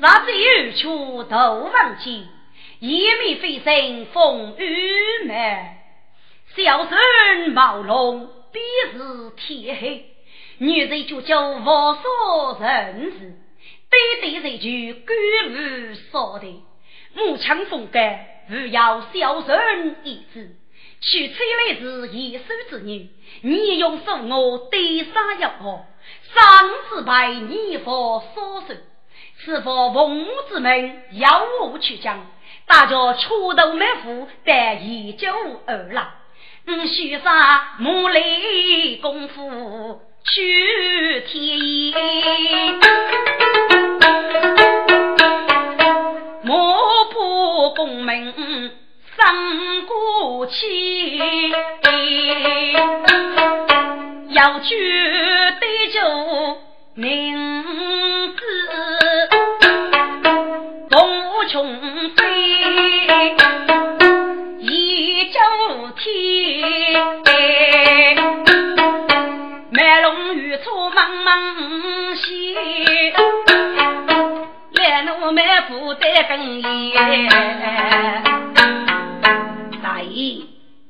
[0.00, 2.26] 啥子有处都忘记。
[2.80, 5.76] 一面飞身风雨满，
[6.56, 8.60] 小人冒龙必
[8.92, 10.06] 是天黑。
[10.58, 13.36] 女人就叫无所人事，
[13.90, 15.16] 对对人就干
[15.50, 16.62] 无所的。
[17.14, 20.56] 木枪风干，不要小人一字。
[21.00, 21.34] 取出
[21.68, 23.08] 来是一手之女，
[23.42, 25.86] 你用手我对上要好，
[26.34, 28.74] 上之败你佛所受，
[29.38, 32.26] 是否奉之门要我去讲？
[32.66, 35.32] 大家出头没福，但依旧
[35.66, 36.08] 而来。
[36.66, 41.94] 嗯，许啥木雷功夫去天
[50.48, 51.18] 气，
[54.30, 54.76] 要去
[55.60, 56.00] 对酒
[56.94, 58.42] 名字。
[61.50, 61.64] 穷
[62.10, 62.16] 飞
[64.58, 65.40] 一朝
[65.96, 66.12] 天，
[69.70, 72.54] 麦龙玉出茫茫西，
[74.74, 76.68] 来奴麦夫在更夜。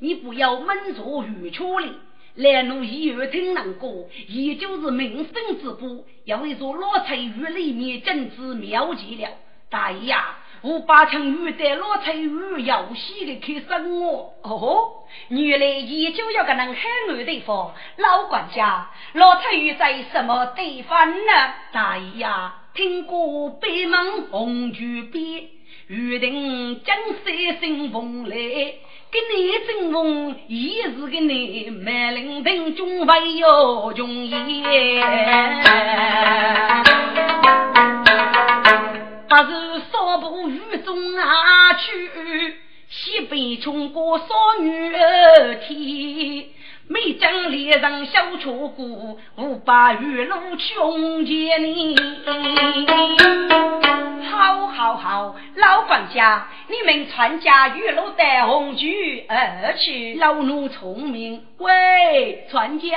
[0.01, 1.93] 你不要闷坐玉车里，
[2.37, 9.29] 来奴一耳听能过，也就是民生之不，要一座老菜玉里面真是妙极了。
[9.71, 10.39] 大爷呀！
[10.61, 12.29] 我八成鱼在老菜鱼
[12.63, 21.55] 游戏的去生我哦，原来依旧有个能海岸地方，老管家，老菜鱼在什么地方呢？
[21.71, 25.45] 大爷呀，听过北门红菊边，
[25.87, 28.37] 约定江山新风来，
[29.11, 35.03] 给你争风也是给你满林亭中唯有穷也。
[39.29, 42.11] 不是少不雨中啊去，
[42.91, 44.27] 西北穷过少
[44.61, 46.49] 女天。
[46.89, 48.85] 没将猎人小出过，
[49.37, 51.95] 五把玉露穷见你。
[54.31, 60.15] 好好好，老管家，你们传家玉露带红菊而去。
[60.15, 62.89] 老奴聪明，喂，传家，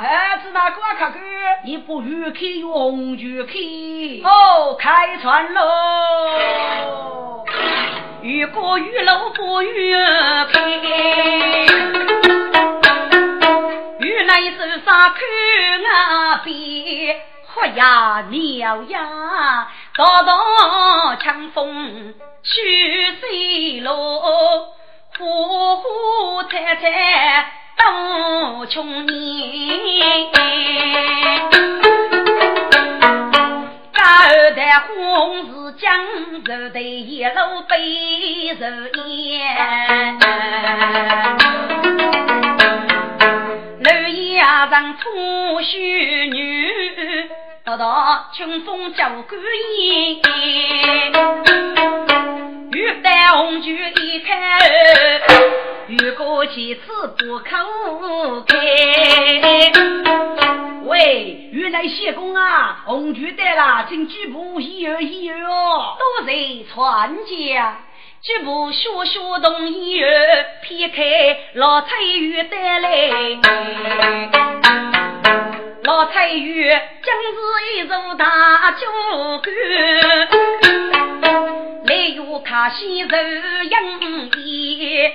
[0.00, 1.20] 儿子那个看看，
[1.64, 3.52] 你不玉开红菊开？
[4.26, 7.44] 哦，开船喽！
[8.22, 9.94] 玉过玉露不玉
[10.52, 12.17] 开。
[14.88, 15.20] 来手上看
[15.84, 23.92] 啊边，喝呀鸟呀，道道枪风去水路，
[25.18, 30.30] 呼呼踩踩到穷年。
[33.92, 34.00] 高
[34.56, 36.00] 台红日江，
[36.46, 37.76] 柔台一路背
[38.58, 38.66] 柔
[39.04, 40.18] 烟。
[44.78, 45.76] 家上粗绣
[46.26, 47.28] 女，
[47.64, 49.34] 得到清风叫姑
[49.80, 50.20] 烟。
[52.70, 54.60] 玉带红菊一开，
[55.88, 56.82] 玉过几次
[57.18, 58.56] 不口开。
[60.84, 67.78] 喂，原来谢公啊，红菊带了，请举步一二一二哦，多谢传家。
[68.20, 71.02] 举步学学动一儿，撇开
[71.54, 72.90] 老菜鱼带来。
[75.84, 78.86] 老菜鱼今日一座大酒
[79.38, 79.54] 馆，
[81.86, 83.16] 来有卡西肉
[83.70, 83.82] 养
[84.36, 85.12] 眼，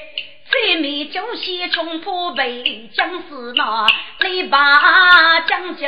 [0.49, 3.86] 再没酒席冲破杯，将士那
[4.20, 5.86] 来把将酒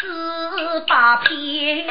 [0.00, 1.86] 四把片。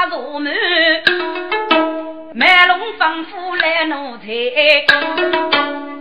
[0.00, 0.54] 酒卡入门，
[2.34, 4.26] 卖龙放虎来奴才。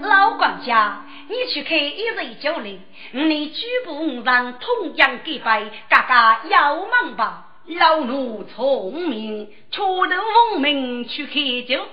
[0.08, 2.78] 老管家，你去开一日酒来，
[3.12, 7.48] 你举步上同样给拜，嘎嘎要忙吧。
[7.68, 10.16] 老奴聪明，出头
[10.52, 11.34] 奉命去开
[11.68, 11.86] 酒，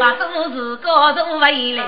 [0.00, 1.84] 把做事高度为来。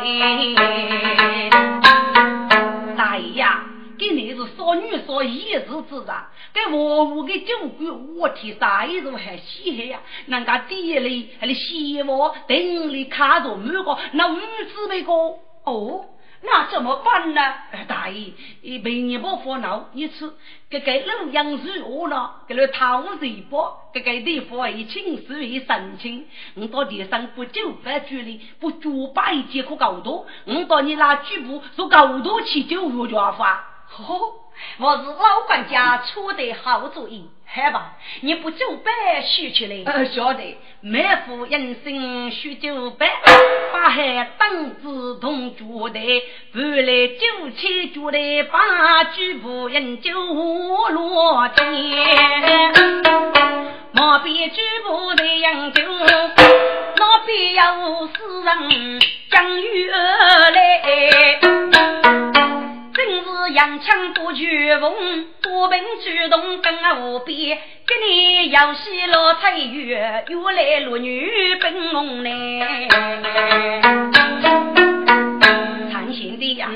[2.97, 3.65] 大爷呀！
[4.03, 10.01] 给你是少女少一日之长，给我屋的酒馆，我天啥一种还稀罕呀？
[10.27, 15.13] 人家店里还是希望店里卡着满个，那五子那个
[15.63, 16.05] 哦，
[16.43, 17.41] 那怎么办呢？
[17.87, 18.33] 大爷，
[18.81, 20.33] 陪你不烦恼，你吃，
[20.69, 26.27] 给给老杨树饿了，给了汤水包，给给地方一清水一神清。
[26.57, 30.27] 我到地上不九百距离，不九百节可够多。
[30.47, 33.69] 我到你那局部说够多去就有家法。
[33.99, 34.33] 哦，
[34.79, 37.93] 我是老管家出的好主意，好吧？
[38.23, 39.83] 你不就白许出来？
[39.85, 40.57] 呃，晓得。
[40.81, 43.07] 每副人生许九百，
[43.73, 46.23] 八海当子同脚的，
[46.55, 50.11] 半来九千脚的，八举步饮酒
[50.91, 52.73] 落天。
[53.93, 61.41] 莫比举步的饮酒，莫比有诗人将雨来。
[63.23, 72.89] 是洋枪不绝风，多兵主动跟我比，给你要戏老彩月，又来落女奔梦来。
[75.93, 76.69] 长心的呀，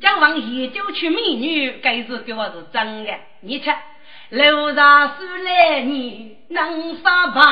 [0.00, 3.12] 将往夜酒娶美女，该是给我是真的。
[3.40, 3.74] 你瞧，
[4.30, 7.42] 楼上书来你能杀白？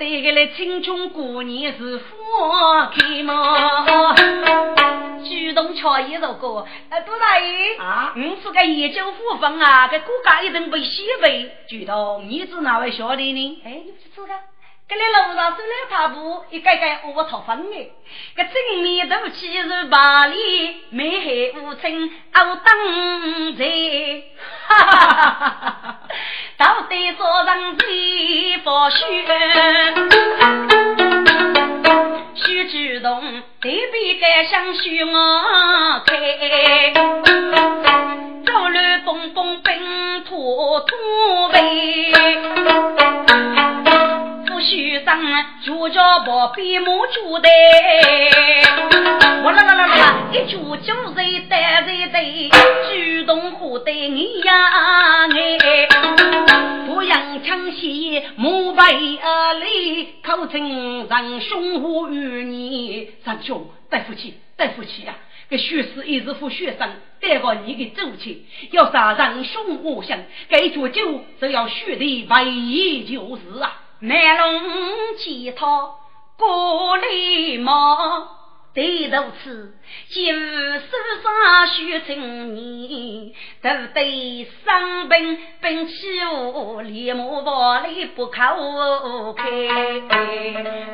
[0.00, 13.62] 家父带个来青春过年是花开嘛，主动巧一首歌，呃，杜大爷啊，你是个研究虎风啊，这国家一定被洗白，主动你是哪位晓得呢？
[13.62, 14.34] 哎，你不知道？
[14.90, 16.84] 搿来路上走来踏步，一个个
[17.14, 17.86] 我讨分哎。
[18.36, 24.32] 搿正面都起是白里，眉黑乌青，我当贼。
[24.66, 26.00] 哈哈哈哈哈！
[26.58, 28.96] 到底做人几佛学？
[32.34, 36.92] 徐志东对比该想许我开，
[38.44, 42.12] 扰乱风风冰土土肥。
[44.60, 45.20] 学生
[45.62, 47.48] 就叫宝贝母猪的，
[49.42, 55.88] 我啦啦啦啦，一猪就在带在带，主动活得你呀哎，
[56.86, 65.16] 不让抢戏母辈儿里，口称让兄我与你，让兄带福气带福气呀！
[65.48, 66.90] 这学士一直副学生，
[67.20, 73.80] 带个你的走起，要杀让兄我想，该做酒就要学的唯一就是啊。
[74.02, 74.62] 卖龙
[75.18, 75.98] 乞讨
[76.38, 78.28] 过来忙，
[78.72, 79.76] 对头此
[80.08, 80.80] 今世
[81.22, 83.30] 上学成年，
[83.60, 89.44] 都得生病病起我，立马房里不靠开。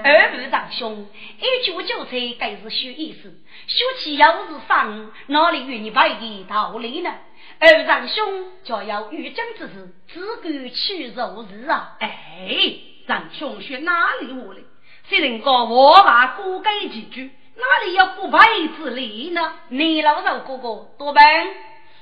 [0.02, 1.06] 二位长兄，
[1.38, 3.32] 一句就菜该是学意思，
[3.68, 7.14] 学起又是生，哪里与你白的道理呢？
[7.60, 11.96] 二长兄，就要遇将之事，只管去做事啊！
[12.00, 12.95] 哎。
[13.06, 14.64] 让兄学哪里话嘞？
[15.08, 19.52] 虽然讲我把过改几句，哪里有不配之理呢？
[19.68, 21.22] 你老肉哥哥多笨，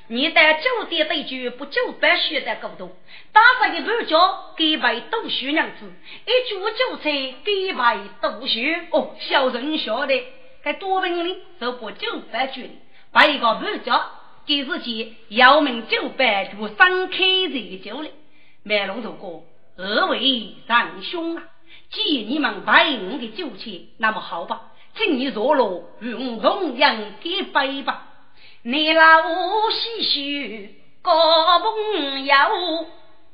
[0.09, 2.91] 你在酒店对句不就白学的够多？
[3.33, 5.93] 打发的半脚给白读书娘子，
[6.25, 8.59] 一句就菜给白读书。
[8.91, 10.27] 哦，小人晓得，
[10.63, 12.79] 该多笨哩，就不就白句哩，
[13.13, 14.03] 把一个半脚
[14.47, 18.09] 给自己要命就白就三开这酒了，
[18.63, 19.43] 卖龙头哥。
[19.77, 21.43] 二位仁兄啊，
[21.91, 24.61] 既然你们白我的酒钱，那么好吧，
[24.95, 28.07] 请你坐落与我同样给杯吧。
[28.63, 29.03] 你老
[29.71, 32.35] 细许个朋友，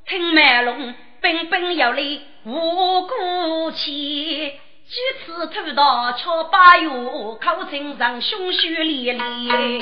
[0.06, 4.52] 听麦龙彬彬有礼无故气，
[4.86, 9.80] 几次偷盗敲八月，口称长兄许连连。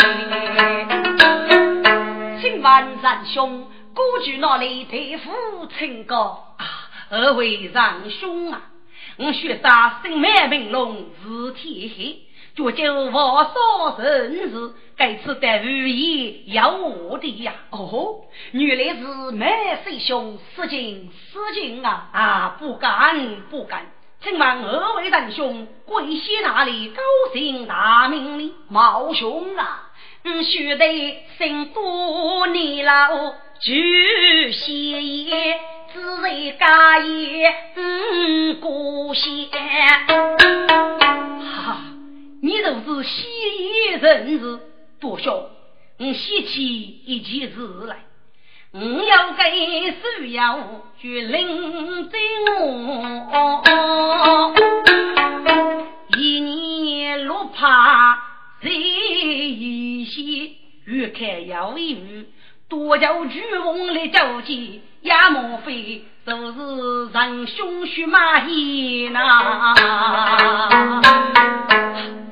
[2.41, 3.67] 请问仁兄，
[3.99, 6.55] 故居哪里对付请告？
[7.11, 8.63] 二位仁兄啊，
[9.17, 12.23] 我学杀生满平龙是天黑，
[12.55, 17.53] 绝就无少人事，该次的语言要我的呀。
[17.71, 18.21] 哦，
[18.53, 19.51] 原来是满
[19.83, 22.09] 师兄，失敬失敬啊！
[22.13, 23.19] 啊，不敢
[23.51, 23.85] 不敢，
[24.23, 26.91] 请问二位仁兄贵姓哪里？
[26.91, 28.55] 高姓大名呢？
[28.69, 29.91] 毛兄啊，
[30.23, 35.61] 嗯，须得姓多年老，举先爷。
[35.91, 39.25] 只为家业嗯故乡，
[41.41, 41.81] 哈，
[42.43, 44.61] 你都是西夷人士，
[45.01, 45.49] 多少？
[45.99, 47.57] 我写起一件事
[47.87, 48.05] 来，
[48.73, 52.21] 我要给所有去领证
[52.61, 54.53] 我，
[56.19, 58.15] 一年六怕
[58.63, 60.51] 在一些，
[60.85, 61.79] 越看越有
[62.69, 64.81] 多叫巨翁来交接。
[65.01, 69.75] 也莫非都是仁兄血马爷呐？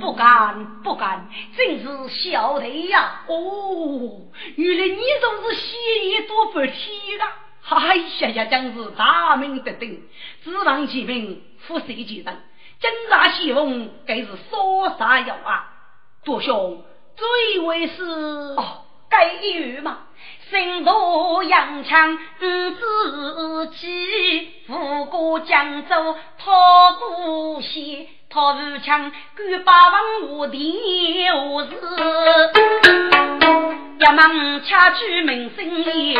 [0.00, 3.22] 不敢不敢，真是小的呀！
[3.28, 4.20] 哦，
[4.56, 5.76] 原来你都是西
[6.10, 7.24] 医多不起的。
[7.68, 10.02] 哎呀呀，真是大名得顶，
[10.42, 12.36] 指望其名，富贵其人，
[12.80, 15.72] 金沙西风，该是说啥有啊？
[16.24, 16.84] 多兄，
[17.14, 18.02] 最为是
[18.56, 19.98] 哦，该一语嘛。
[20.48, 22.70] 身度扬枪自
[23.72, 30.78] 己，富过江州讨过县，讨武枪赶八王无敌
[31.32, 31.70] 无事，
[33.98, 36.16] 一门恰举名声也。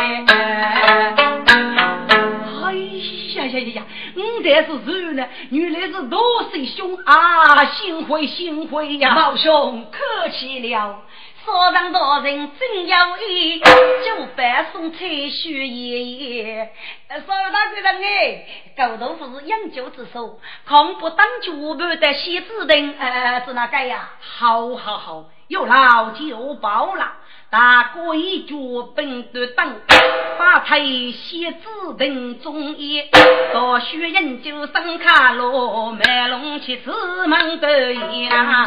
[2.65, 3.83] 哎呀呀呀呀！
[4.15, 5.25] 我这是谁呢？
[5.51, 6.17] 原来是大
[6.51, 7.63] 水兄啊！
[7.65, 9.15] 幸会幸会呀！
[9.15, 10.99] 老兄客气了。
[11.47, 16.73] 少上大人真有意，就白送彩雪爷爷。
[17.09, 18.45] 少大贵人哎，
[18.75, 24.09] 狗头不是养酒之首，恐不当酒盘的喜子等，呃，是哪个呀？
[24.19, 27.13] 好好好，有老酒保了。
[27.49, 28.55] 大哥一脚
[28.93, 29.73] 本的当，
[30.37, 30.79] 把菜
[31.13, 33.01] 写字等中意，
[33.53, 36.91] 大学研究生卡罗，卖龙去子
[37.25, 38.65] 门得呀。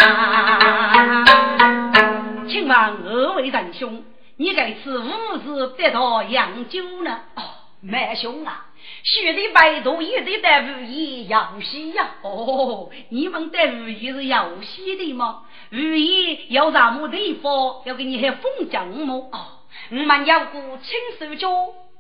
[2.49, 4.03] 请问二位仁兄，
[4.39, 7.21] 你该次何时得到养酒呢？
[7.37, 7.43] 哦，
[7.83, 8.65] 麦兄啊，
[9.05, 12.13] 学的百度也得带武艺游戏呀。
[12.23, 15.43] 哦，你们带武艺是游戏的吗？
[15.73, 17.83] 武艺要什么地方？
[17.85, 19.29] 要给你还封奖么？
[19.33, 19.47] 哦，
[19.91, 21.49] 我们要个亲手脚，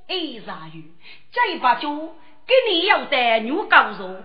[0.08, 0.92] 哎啥鱼？
[1.30, 2.16] 这把酒
[2.46, 4.16] 给你要带牛高肉，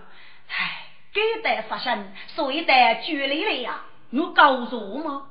[0.48, 3.84] 唉，给带杀生，所以带距离了呀。
[4.10, 5.28] 牛高肉吗？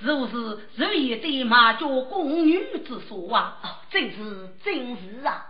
[0.00, 3.58] 是不是日夜对马家宫女之说啊？
[3.62, 5.44] 哦，真是真是啊！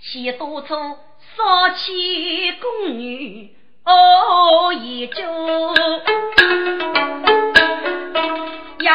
[0.00, 5.24] 先多出少妻宫女，哦一酒，
[8.84, 8.90] 夜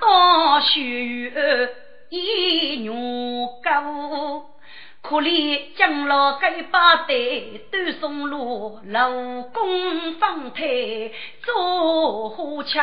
[0.00, 1.70] 到雪
[2.08, 2.92] 一牛
[3.62, 4.46] 沟，
[5.00, 9.08] 可怜将老该把队都送路，老
[9.52, 11.12] 公放腿
[11.44, 12.82] 做花桥，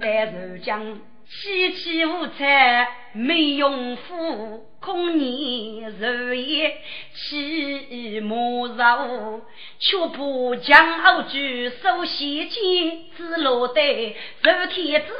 [0.00, 1.00] 但是将。
[1.38, 6.78] 凄凄无彩没用夫，空念日夜
[7.12, 9.42] 起莫愁。
[9.78, 15.12] 却不将傲举守西京，只落得受天子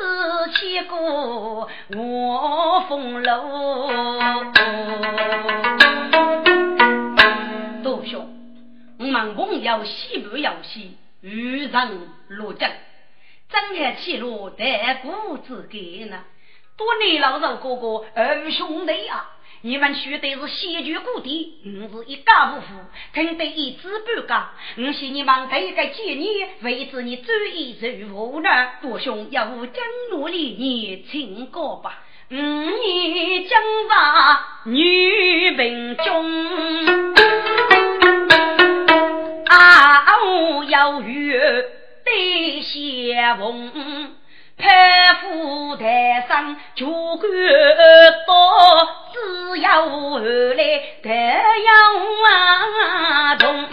[0.54, 0.96] 千古
[1.94, 3.32] 我风流。
[7.84, 8.26] 杜兄，
[8.98, 12.70] 我们共要西部要西，遇人落阵。
[13.48, 16.24] 张开气路，带谷之根呢？
[16.76, 19.32] 多年老肉哥哥二兄弟啊！
[19.62, 22.66] 你们学的是先居故地，我是一家无父，
[23.14, 24.50] 听得一知半假。
[24.76, 28.48] 我信你们这个建议，为之你注意如何呢？
[28.82, 32.02] 多兄要将努力，你请过吧。
[32.30, 36.46] 五年将发女兵中，
[39.46, 41.85] 啊，我要约。
[42.06, 44.14] 对相逢，
[44.56, 47.20] 拍虎台上就官
[48.26, 50.56] 多，只要后来
[51.02, 51.10] 太
[51.66, 53.66] 阳动。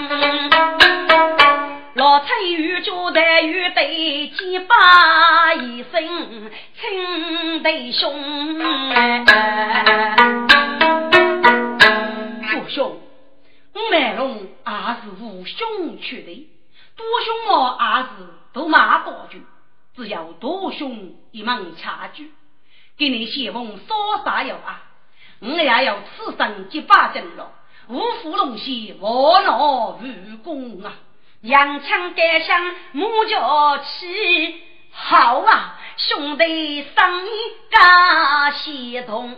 [1.93, 6.49] 老蔡与朱台与对结拜一声
[6.81, 8.11] 亲弟兄。
[22.97, 24.83] 给你写封说啥有啊？
[25.39, 27.51] 我也要此生结发真了，
[27.89, 30.93] 五福龙喜，万劳无功啊！
[31.41, 32.63] 扬枪盖响，
[32.93, 35.79] 木脚起，好啊！
[35.95, 37.29] 兄弟生意
[37.69, 39.35] 家协同，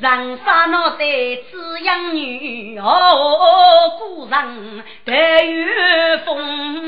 [0.00, 1.04] 人杀脑袋
[1.50, 5.12] 滋养女哦，故人得
[5.44, 6.86] 月风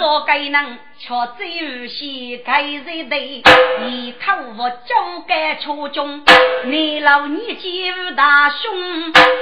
[0.00, 0.78] 说该能。
[1.02, 3.16] 却只是该日头，
[3.86, 4.94] 一头我交
[5.26, 6.22] 给初中，
[6.66, 8.70] 你老你姐夫大兄，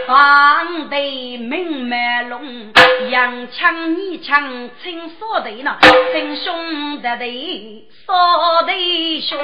[0.07, 2.73] 放得明麦龙，
[3.11, 5.79] 洋枪你枪亲说的呢，
[6.13, 9.37] 真兄弟的说的兄，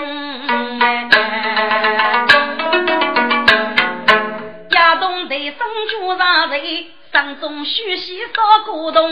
[4.71, 5.59] 亚东的生
[5.91, 6.55] 出啥子？
[7.15, 9.09] 山中虚席少古洞。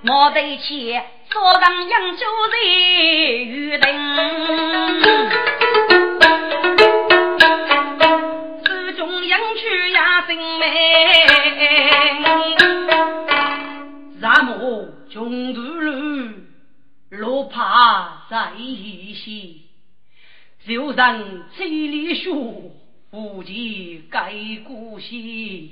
[0.00, 1.00] 莫得去，
[1.30, 2.64] 坐上扬州人
[3.46, 3.86] 玉灯，
[8.64, 11.28] 手中扬去呀真美。
[14.20, 16.30] 咱们穷途路，
[17.10, 19.68] 路怕在西，
[20.66, 22.72] 就让千里书，
[23.12, 24.32] 不及盖
[24.64, 25.70] 故兮。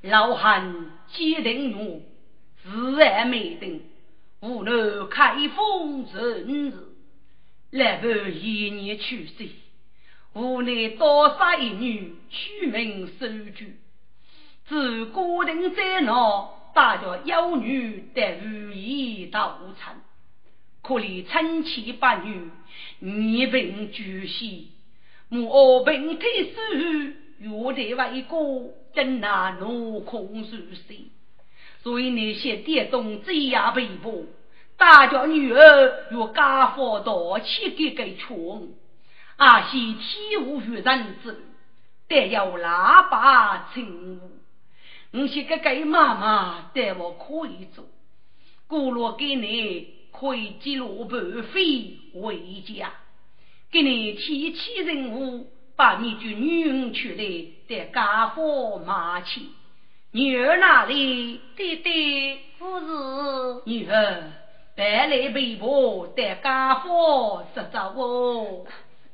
[0.00, 2.02] 老汉接定怒。
[2.62, 3.80] 自然美登，
[4.40, 6.72] 无论开封人日，
[7.70, 9.48] 来伴一年去世，
[10.32, 13.76] 无奈多杀一女，取名收据。
[14.66, 20.00] 自孤定在闹，大家妖女得如意道场，
[20.80, 22.48] 可怜臣妾八女，
[23.02, 24.46] 二病俱死，
[25.32, 31.06] 母二病退死，若得为国，真难怒空如水。
[31.82, 34.26] 所以那些爹东这样被捕，
[34.76, 38.68] 大家女儿与家父多起给给穷，
[39.36, 41.42] 阿西体无于人之，
[42.08, 45.18] 得要喇叭称呼。
[45.18, 47.86] 我些个给妈妈带我可以做，
[48.66, 52.92] 过路给你可以记录半飞回家，
[53.72, 55.46] 给你提起任务，
[55.76, 59.40] 把你就女儿娶来带家父骂去。
[60.10, 61.40] 女儿哪里？
[61.56, 64.30] 弟弟，不是女儿，
[64.76, 68.66] 白来被迫带家伙实走哦。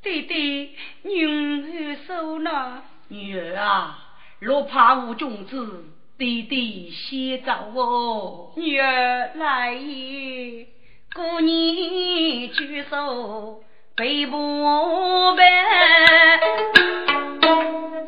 [0.03, 0.71] 弟弟，
[1.05, 2.83] 女儿收了。
[3.07, 3.97] 女儿啊，
[4.41, 5.85] 若怕无种子，
[6.19, 8.53] 弟弟先走哦。
[8.57, 10.67] 女儿来也，
[11.15, 13.63] 过年举手
[13.99, 15.42] 背不背，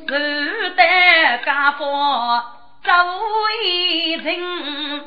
[0.06, 2.44] 是得家伙。
[2.84, 2.92] 周
[3.64, 5.00] 一人，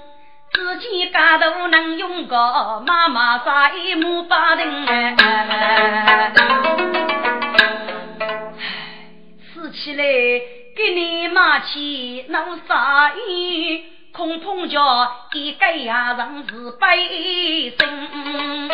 [0.52, 5.16] 自己家头能用个妈妈杀一母八人。
[11.66, 14.78] 起能杀意，空碰着
[15.32, 18.70] 一个呀人是悲心。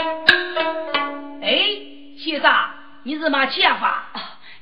[1.42, 1.89] 哎，
[2.20, 2.52] 先生，
[3.04, 4.12] 你是马起啊？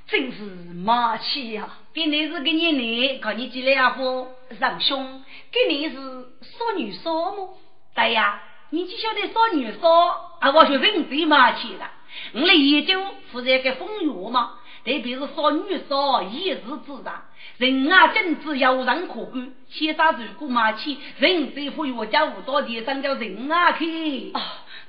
[0.05, 0.43] 真是
[0.75, 1.67] 马起呀！
[1.91, 4.27] 给你是个你奶，看你几两货，
[4.59, 7.57] 让兄，给你是少女少么？
[7.95, 8.39] 对呀，
[8.69, 9.89] 你只晓得少女少，
[10.39, 11.89] 啊，我学人最马起了。
[12.33, 14.51] 我来研究负责个风月嘛，
[14.85, 17.23] 特别是少女少，一日之长，
[17.57, 19.51] 人啊真子有人可观。
[19.67, 24.31] 先生如果马起，人最富裕家务多的，上叫人啊去。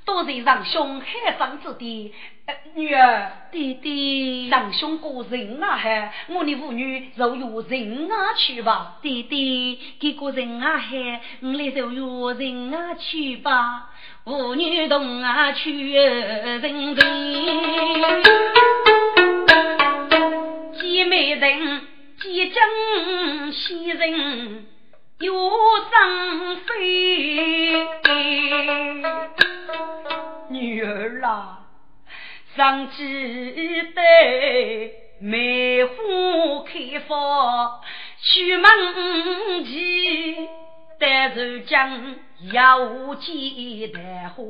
[0.08, 2.14] 多谢让兄海上之地，
[2.74, 8.96] 女儿弟弟让兄过人啊海，我的妇女就由人啊去吧。
[9.02, 13.90] 弟弟给个人啊海，我来就由人啊去吧。
[14.24, 16.96] 妇女同啊去人人，
[20.80, 21.82] 姐妹人
[22.18, 24.66] 结真喜人
[25.20, 27.86] 有生非。
[30.50, 31.66] 女儿啊，
[32.56, 34.00] 上记得
[35.20, 35.92] 梅花
[36.64, 37.80] 开放，
[38.22, 40.48] 出门前
[41.00, 42.14] 带着将
[42.52, 43.98] 要见的
[44.36, 44.44] 花，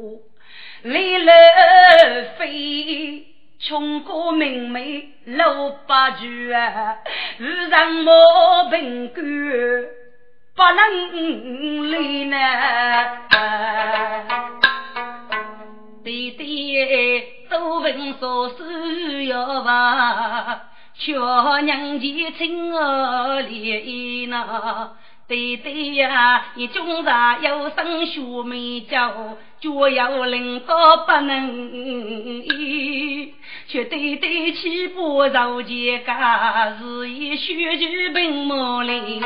[0.82, 3.24] 来了飞，
[3.58, 6.98] 穷过明媚六八句啊，
[7.38, 9.24] 遇上莫凭感，
[10.58, 12.36] 不能离呢。
[16.02, 20.62] 弟弟都问说是要伐，
[20.98, 24.90] 巧娘前亲儿怜呐。
[25.28, 27.08] 弟弟呀，你终日
[27.42, 31.54] 有生学美教，就要领导不能
[32.42, 33.32] 依。
[33.68, 39.20] 却弟弟起步受钱家，是以学举并莫离。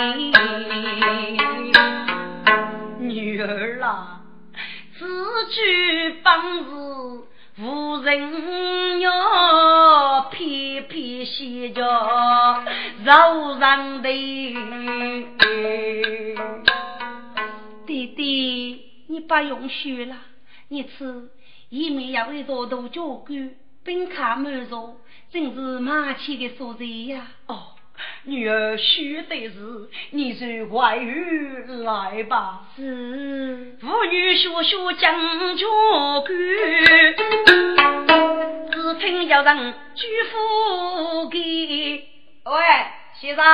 [2.99, 4.19] 女儿啊。
[4.99, 5.07] 此
[5.49, 6.33] 举本
[6.65, 6.71] 是
[7.63, 11.85] 无人要，偏偏写着
[13.05, 14.09] 柔软的。
[17.87, 20.17] 弟弟，你不用学了，
[20.69, 21.31] 你此
[21.69, 25.01] 一面要一座大教官，本卡满座，
[25.33, 27.27] 真是马起的所在呀！
[27.47, 27.69] 哦。
[28.25, 32.63] 女儿须得是，你随外语来吧。
[32.75, 35.15] 是，妇女学学讲
[35.57, 35.67] 教
[36.21, 36.29] 官，
[38.71, 41.39] 只听要人举斧给。
[42.45, 42.61] 喂，
[43.21, 43.45] 先生，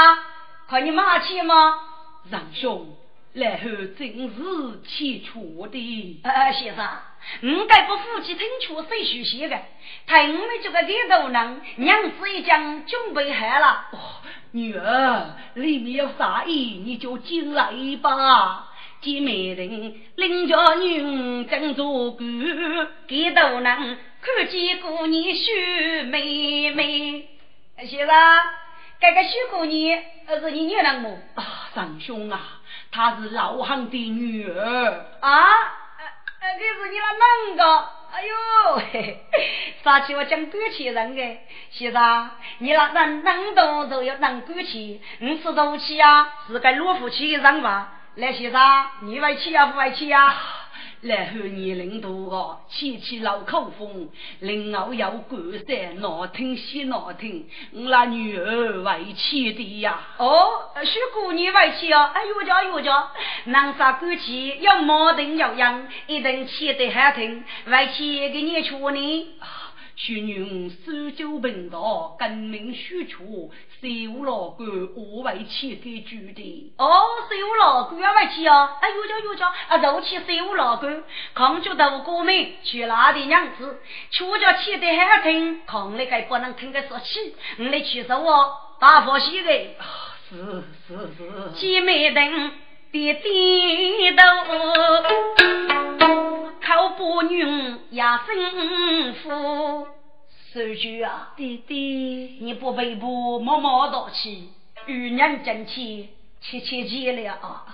[0.68, 1.74] 看你马去吗？
[2.30, 2.96] 让兄，
[3.38, 6.20] 来后真是气错的。
[6.22, 6.86] 呃，先生，
[7.42, 9.58] 我该不夫妻听错谁学习的？
[10.06, 13.86] 太我们这个领头人，娘子一讲准备好了。
[14.52, 17.72] 女儿，里面有啥意，你就进来
[18.02, 18.68] 吧。
[19.00, 22.28] 姐妹人领着女正做官，
[23.06, 27.28] 给头人看见姑娘秀妹妹。
[27.86, 28.08] 先生，
[29.00, 30.02] 这个秀姑娘
[30.40, 31.16] 是你女人么？
[31.36, 32.57] 啊，长兄啊，
[32.90, 35.30] 她是老汉的女儿啊。
[36.40, 37.88] 呃，这是你那哪个？
[38.10, 39.20] 哎呦，嘿，
[39.84, 47.92] 啥起我讲感情人哎，先生，你那人能动都要能感情，你吃东西啊，是该老夫妻人吧？
[48.14, 50.34] 来，先生，你外气呀不外气呀？
[51.00, 54.08] 然后年龄大个，气气老口风，
[54.40, 60.00] 另外要干三难听些难听，我那女儿外气的呀。
[60.18, 63.10] 哦，是姑娘外气哦，哎呦家呦家，
[63.44, 69.26] 男啥干气要矛盾要样，一定气得很听，外气给你出呢。
[70.00, 76.72] 许女手酒平道，根名许出，税务老官我为妻给住的。
[76.78, 76.88] 哦，
[77.28, 81.02] 税务老官要为妻哦，哎，有叫有叫，啊，肉起税务老官，
[81.34, 82.32] 扛住大过门，
[82.62, 83.80] 去哪的娘子，
[84.12, 89.50] 出家气得好听，扛那个不能听个说气，你来去说我大佛西的。
[90.30, 92.52] 是是是，姐妹等
[92.90, 94.22] 别低头，
[96.62, 97.44] 靠不女
[97.90, 99.86] 也幸福。
[100.52, 104.48] 手举啊，弟弟，你不背部默默道气，
[104.86, 106.08] 与人争气，
[106.40, 107.66] 切切记了啊！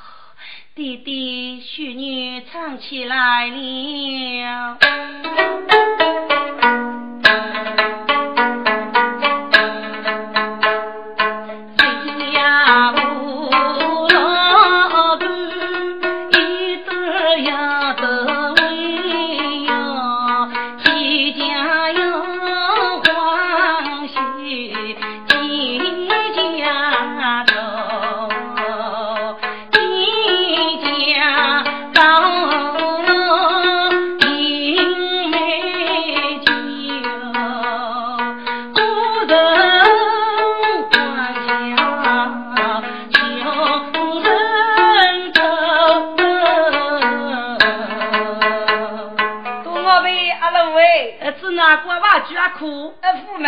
[0.75, 4.79] 弟弟，许女唱起来了。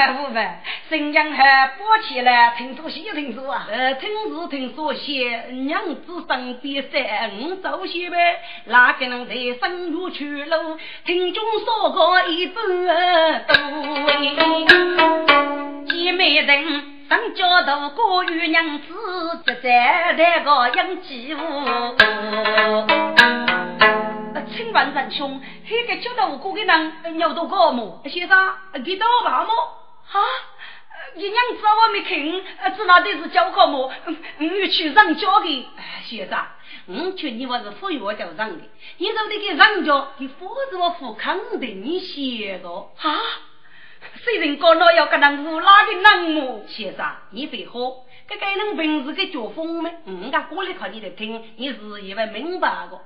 [0.07, 0.41] 呃，不嘛不嘛，
[0.89, 3.67] 新娘还包起来，听说些听说啊。
[3.69, 10.79] 呃，听是听说些，娘子身边三五走些呗，哪个能在深入去路？
[11.05, 12.65] 听中说过一半
[13.47, 13.57] 多，
[15.89, 16.93] 姐妹人。
[17.09, 18.85] 上家头过与娘子，
[19.47, 21.39] 就在那个养鸡屋。
[24.57, 25.41] 请问仁兄，
[25.71, 28.01] 那个叫头过的人有多高么？
[28.07, 28.37] 先生，
[28.85, 29.53] 给多少么？
[30.13, 30.19] 啊，
[31.15, 33.93] 你娘子我没看，知道的是交高么？
[34.39, 35.69] 我去上交的。
[36.05, 36.39] 先生，
[36.87, 38.65] 我劝你我是富裕我叫上的，
[38.99, 43.21] 你说这个上交，你否则我付肯定你写的啊。
[44.23, 46.63] 虽然讲了要跟那无拉的人么？
[46.69, 47.81] 先生，你废话，
[48.29, 49.91] 这个人平时个作风么？
[50.05, 53.01] 人家过来看你来听，你是以为明白个？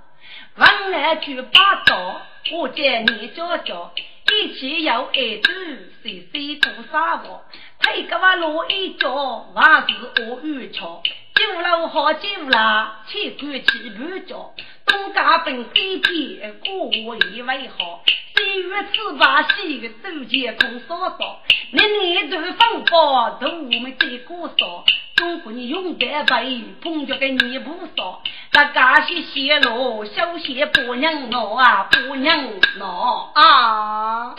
[0.56, 3.92] 文来去八道，我见你教教，
[4.32, 7.42] 一起有爱子，谁谁过啥活？
[7.78, 11.02] 配个话落一脚，还是我遇巧。
[11.34, 14.52] 酒楼好酒啦，千官千半脚。
[14.86, 18.02] 东家本飞天，过以为好。
[18.34, 21.42] 三月吃把戏，周前空嫂嫂。
[21.70, 24.84] 年年都放包，都我们这个少。
[25.20, 28.22] 中国你用得背，碰着个你不少。
[28.52, 34.34] 那家些泄露，小谢不能闹啊，不能闹啊。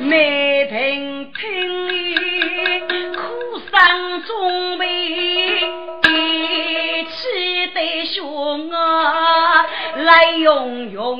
[0.00, 3.22] 没听听，苦
[3.70, 4.86] 山中梅。
[7.14, 9.64] 气得兄啊，
[9.96, 11.16] 来用用